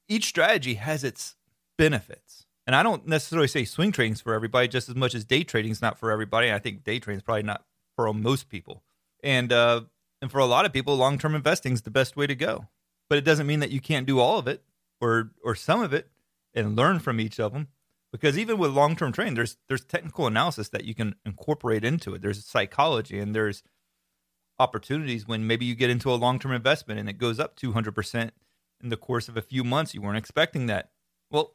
each 0.08 0.24
strategy 0.24 0.74
has 0.74 1.04
its 1.04 1.36
benefits. 1.76 2.46
And 2.66 2.74
I 2.74 2.82
don't 2.82 3.06
necessarily 3.06 3.48
say 3.48 3.64
swing 3.64 3.92
trading's 3.92 4.22
for 4.22 4.32
everybody 4.32 4.68
just 4.68 4.88
as 4.88 4.94
much 4.94 5.14
as 5.14 5.24
day 5.24 5.44
trading's 5.44 5.82
not 5.82 5.98
for 5.98 6.10
everybody. 6.10 6.50
I 6.50 6.58
think 6.58 6.84
day 6.84 7.00
trading's 7.00 7.22
probably 7.22 7.42
not 7.42 7.64
for 8.00 8.14
most 8.14 8.48
people. 8.48 8.82
And 9.22 9.52
uh, 9.52 9.82
and 10.22 10.30
for 10.30 10.38
a 10.38 10.46
lot 10.46 10.64
of 10.64 10.72
people, 10.72 10.96
long 10.96 11.18
term 11.18 11.34
investing 11.34 11.72
is 11.72 11.82
the 11.82 11.90
best 11.90 12.16
way 12.16 12.26
to 12.26 12.34
go. 12.34 12.68
But 13.08 13.18
it 13.18 13.24
doesn't 13.24 13.46
mean 13.46 13.60
that 13.60 13.70
you 13.70 13.80
can't 13.80 14.06
do 14.06 14.18
all 14.18 14.38
of 14.38 14.46
it 14.46 14.62
or 15.00 15.32
or 15.44 15.54
some 15.54 15.82
of 15.82 15.92
it 15.92 16.08
and 16.54 16.76
learn 16.76 16.98
from 16.98 17.20
each 17.20 17.38
of 17.38 17.52
them. 17.52 17.68
Because 18.12 18.38
even 18.38 18.58
with 18.58 18.72
long 18.72 18.96
term 18.96 19.12
trading, 19.12 19.34
there's 19.34 19.58
there's 19.68 19.84
technical 19.84 20.26
analysis 20.26 20.70
that 20.70 20.84
you 20.84 20.94
can 20.94 21.14
incorporate 21.26 21.84
into 21.84 22.14
it. 22.14 22.22
There's 22.22 22.44
psychology 22.44 23.18
and 23.18 23.34
there's 23.34 23.62
opportunities 24.58 25.26
when 25.26 25.46
maybe 25.46 25.64
you 25.64 25.74
get 25.74 25.90
into 25.90 26.12
a 26.12 26.16
long 26.16 26.38
term 26.38 26.52
investment 26.52 26.98
and 26.98 27.08
it 27.08 27.18
goes 27.18 27.38
up 27.38 27.56
200% 27.56 28.30
in 28.82 28.88
the 28.88 28.96
course 28.96 29.28
of 29.28 29.36
a 29.36 29.42
few 29.42 29.62
months. 29.62 29.94
You 29.94 30.02
weren't 30.02 30.18
expecting 30.18 30.66
that. 30.66 30.90
Well, 31.30 31.54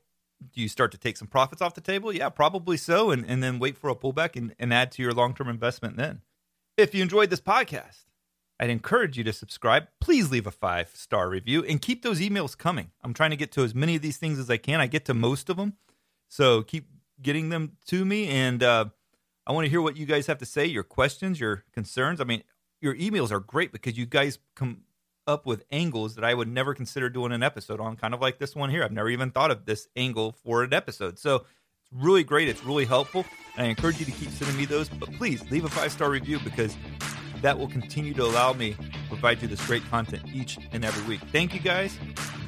do 0.53 0.61
you 0.61 0.69
start 0.69 0.91
to 0.91 0.97
take 0.97 1.17
some 1.17 1.27
profits 1.27 1.61
off 1.61 1.75
the 1.75 1.81
table? 1.81 2.13
Yeah, 2.13 2.29
probably 2.29 2.77
so. 2.77 3.11
And, 3.11 3.25
and 3.25 3.41
then 3.41 3.59
wait 3.59 3.77
for 3.77 3.89
a 3.89 3.95
pullback 3.95 4.35
and, 4.35 4.53
and 4.59 4.73
add 4.73 4.91
to 4.93 5.01
your 5.01 5.11
long 5.11 5.33
term 5.33 5.49
investment 5.49 5.97
then. 5.97 6.21
If 6.77 6.93
you 6.93 7.01
enjoyed 7.01 7.29
this 7.29 7.39
podcast, 7.39 8.03
I'd 8.59 8.69
encourage 8.69 9.17
you 9.17 9.23
to 9.23 9.31
subscribe. 9.31 9.87
Please 10.01 10.29
leave 10.29 10.45
a 10.45 10.51
five 10.51 10.89
star 10.93 11.29
review 11.29 11.63
and 11.63 11.81
keep 11.81 12.03
those 12.03 12.19
emails 12.19 12.57
coming. 12.57 12.91
I'm 13.01 13.13
trying 13.13 13.29
to 13.29 13.37
get 13.37 13.53
to 13.53 13.63
as 13.63 13.73
many 13.73 13.95
of 13.95 14.01
these 14.01 14.17
things 14.17 14.39
as 14.39 14.49
I 14.49 14.57
can. 14.57 14.81
I 14.81 14.87
get 14.87 15.05
to 15.05 15.13
most 15.13 15.49
of 15.49 15.55
them. 15.55 15.73
So 16.27 16.63
keep 16.63 16.89
getting 17.21 17.47
them 17.47 17.77
to 17.87 18.03
me. 18.03 18.27
And 18.27 18.61
uh, 18.61 18.85
I 19.47 19.53
want 19.53 19.63
to 19.63 19.69
hear 19.69 19.81
what 19.81 19.95
you 19.95 20.05
guys 20.05 20.27
have 20.27 20.39
to 20.39 20.45
say, 20.45 20.65
your 20.65 20.83
questions, 20.83 21.39
your 21.39 21.63
concerns. 21.71 22.19
I 22.19 22.25
mean, 22.25 22.43
your 22.81 22.95
emails 22.95 23.31
are 23.31 23.39
great 23.39 23.71
because 23.71 23.97
you 23.97 24.05
guys 24.05 24.39
come 24.53 24.81
up 25.27 25.45
with 25.45 25.63
angles 25.71 26.15
that 26.15 26.25
I 26.25 26.33
would 26.33 26.49
never 26.49 26.73
consider 26.73 27.09
doing 27.09 27.31
an 27.31 27.41
episode 27.41 27.79
on, 27.79 27.95
kind 27.95 28.13
of 28.13 28.19
like 28.19 28.37
this 28.37 28.53
one 28.53 28.69
here. 28.69 28.83
I've 28.83 28.91
never 28.91 29.09
even 29.09 29.31
thought 29.31 29.49
of 29.49 29.65
this 29.65 29.87
angle 29.95 30.33
for 30.43 30.63
an 30.63 30.73
episode. 30.73 31.19
So 31.19 31.45
really 31.99 32.23
great. 32.23 32.47
It's 32.47 32.63
really 32.63 32.85
helpful. 32.85 33.25
And 33.57 33.67
I 33.67 33.69
encourage 33.69 33.99
you 33.99 34.05
to 34.05 34.11
keep 34.11 34.29
sending 34.29 34.57
me 34.57 34.65
those. 34.65 34.89
But 34.89 35.11
please 35.13 35.49
leave 35.49 35.65
a 35.65 35.69
five 35.69 35.91
star 35.91 36.09
review 36.09 36.39
because 36.39 36.75
that 37.41 37.57
will 37.57 37.67
continue 37.67 38.13
to 38.13 38.23
allow 38.23 38.53
me 38.53 38.73
to 38.73 39.07
provide 39.07 39.41
you 39.41 39.47
this 39.47 39.65
great 39.65 39.83
content 39.89 40.23
each 40.33 40.57
and 40.71 40.83
every 40.83 41.05
week. 41.07 41.21
Thank 41.31 41.53
you 41.53 41.59
guys. 41.59 41.97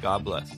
God 0.02 0.24
bless. 0.24 0.54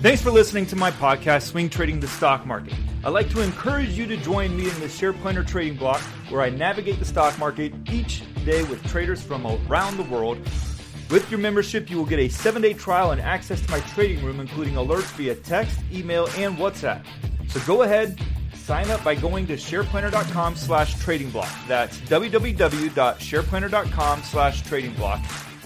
Thanks 0.00 0.22
for 0.22 0.30
listening 0.30 0.64
to 0.66 0.76
my 0.76 0.92
podcast, 0.92 1.42
Swing 1.42 1.68
Trading 1.68 1.98
the 1.98 2.06
Stock 2.06 2.46
Market. 2.46 2.74
I'd 3.04 3.08
like 3.08 3.30
to 3.30 3.40
encourage 3.40 3.90
you 3.90 4.06
to 4.06 4.16
join 4.16 4.56
me 4.56 4.68
in 4.68 4.80
the 4.80 4.88
Share 4.88 5.12
Planner 5.12 5.42
Trading 5.42 5.76
Block, 5.76 6.00
where 6.30 6.40
I 6.40 6.50
navigate 6.50 7.00
the 7.00 7.04
stock 7.04 7.36
market 7.38 7.72
each 7.90 8.22
day 8.44 8.62
with 8.64 8.84
traders 8.86 9.20
from 9.20 9.46
around 9.46 9.96
the 9.96 10.04
world. 10.04 10.38
With 11.10 11.28
your 11.30 11.40
membership, 11.40 11.90
you 11.90 11.96
will 11.96 12.06
get 12.06 12.18
a 12.18 12.28
seven 12.28 12.62
day 12.62 12.74
trial 12.74 13.10
and 13.10 13.20
access 13.20 13.60
to 13.60 13.70
my 13.70 13.80
trading 13.80 14.24
room, 14.24 14.40
including 14.40 14.74
alerts 14.74 15.10
via 15.16 15.34
text, 15.34 15.80
email, 15.92 16.28
and 16.36 16.56
WhatsApp. 16.58 17.04
So 17.58 17.66
go 17.66 17.82
ahead, 17.82 18.20
sign 18.54 18.90
up 18.90 19.02
by 19.02 19.14
going 19.14 19.46
to 19.48 19.54
shareplanner.com 19.54 20.56
slash 20.56 20.98
trading 21.00 21.30
block. 21.30 21.48
That's 21.66 21.98
www.shareplanner.com 22.02 24.22
slash 24.22 24.62
trading 24.62 24.92
block 24.94 25.20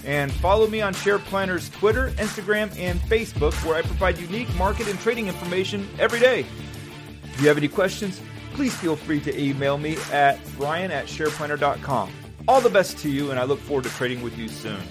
and 0.05 0.31
follow 0.31 0.67
me 0.67 0.81
on 0.81 0.93
SharePlanner's 0.93 1.69
Twitter, 1.69 2.09
Instagram, 2.11 2.77
and 2.77 2.99
Facebook, 3.01 3.53
where 3.65 3.77
I 3.77 3.81
provide 3.81 4.17
unique 4.17 4.53
market 4.55 4.89
and 4.89 4.99
trading 4.99 5.27
information 5.27 5.87
every 5.99 6.19
day. 6.19 6.45
If 7.23 7.41
you 7.41 7.47
have 7.47 7.57
any 7.57 7.69
questions, 7.69 8.21
please 8.53 8.75
feel 8.75 8.95
free 8.95 9.19
to 9.21 9.41
email 9.41 9.77
me 9.77 9.97
at 10.11 10.37
ryan 10.57 10.91
at 10.91 11.05
shareplanner.com. 11.05 12.11
All 12.47 12.59
the 12.59 12.69
best 12.69 12.97
to 12.99 13.09
you, 13.09 13.31
and 13.31 13.39
I 13.39 13.45
look 13.45 13.59
forward 13.59 13.85
to 13.85 13.89
trading 13.91 14.21
with 14.21 14.37
you 14.37 14.49
soon. 14.49 14.81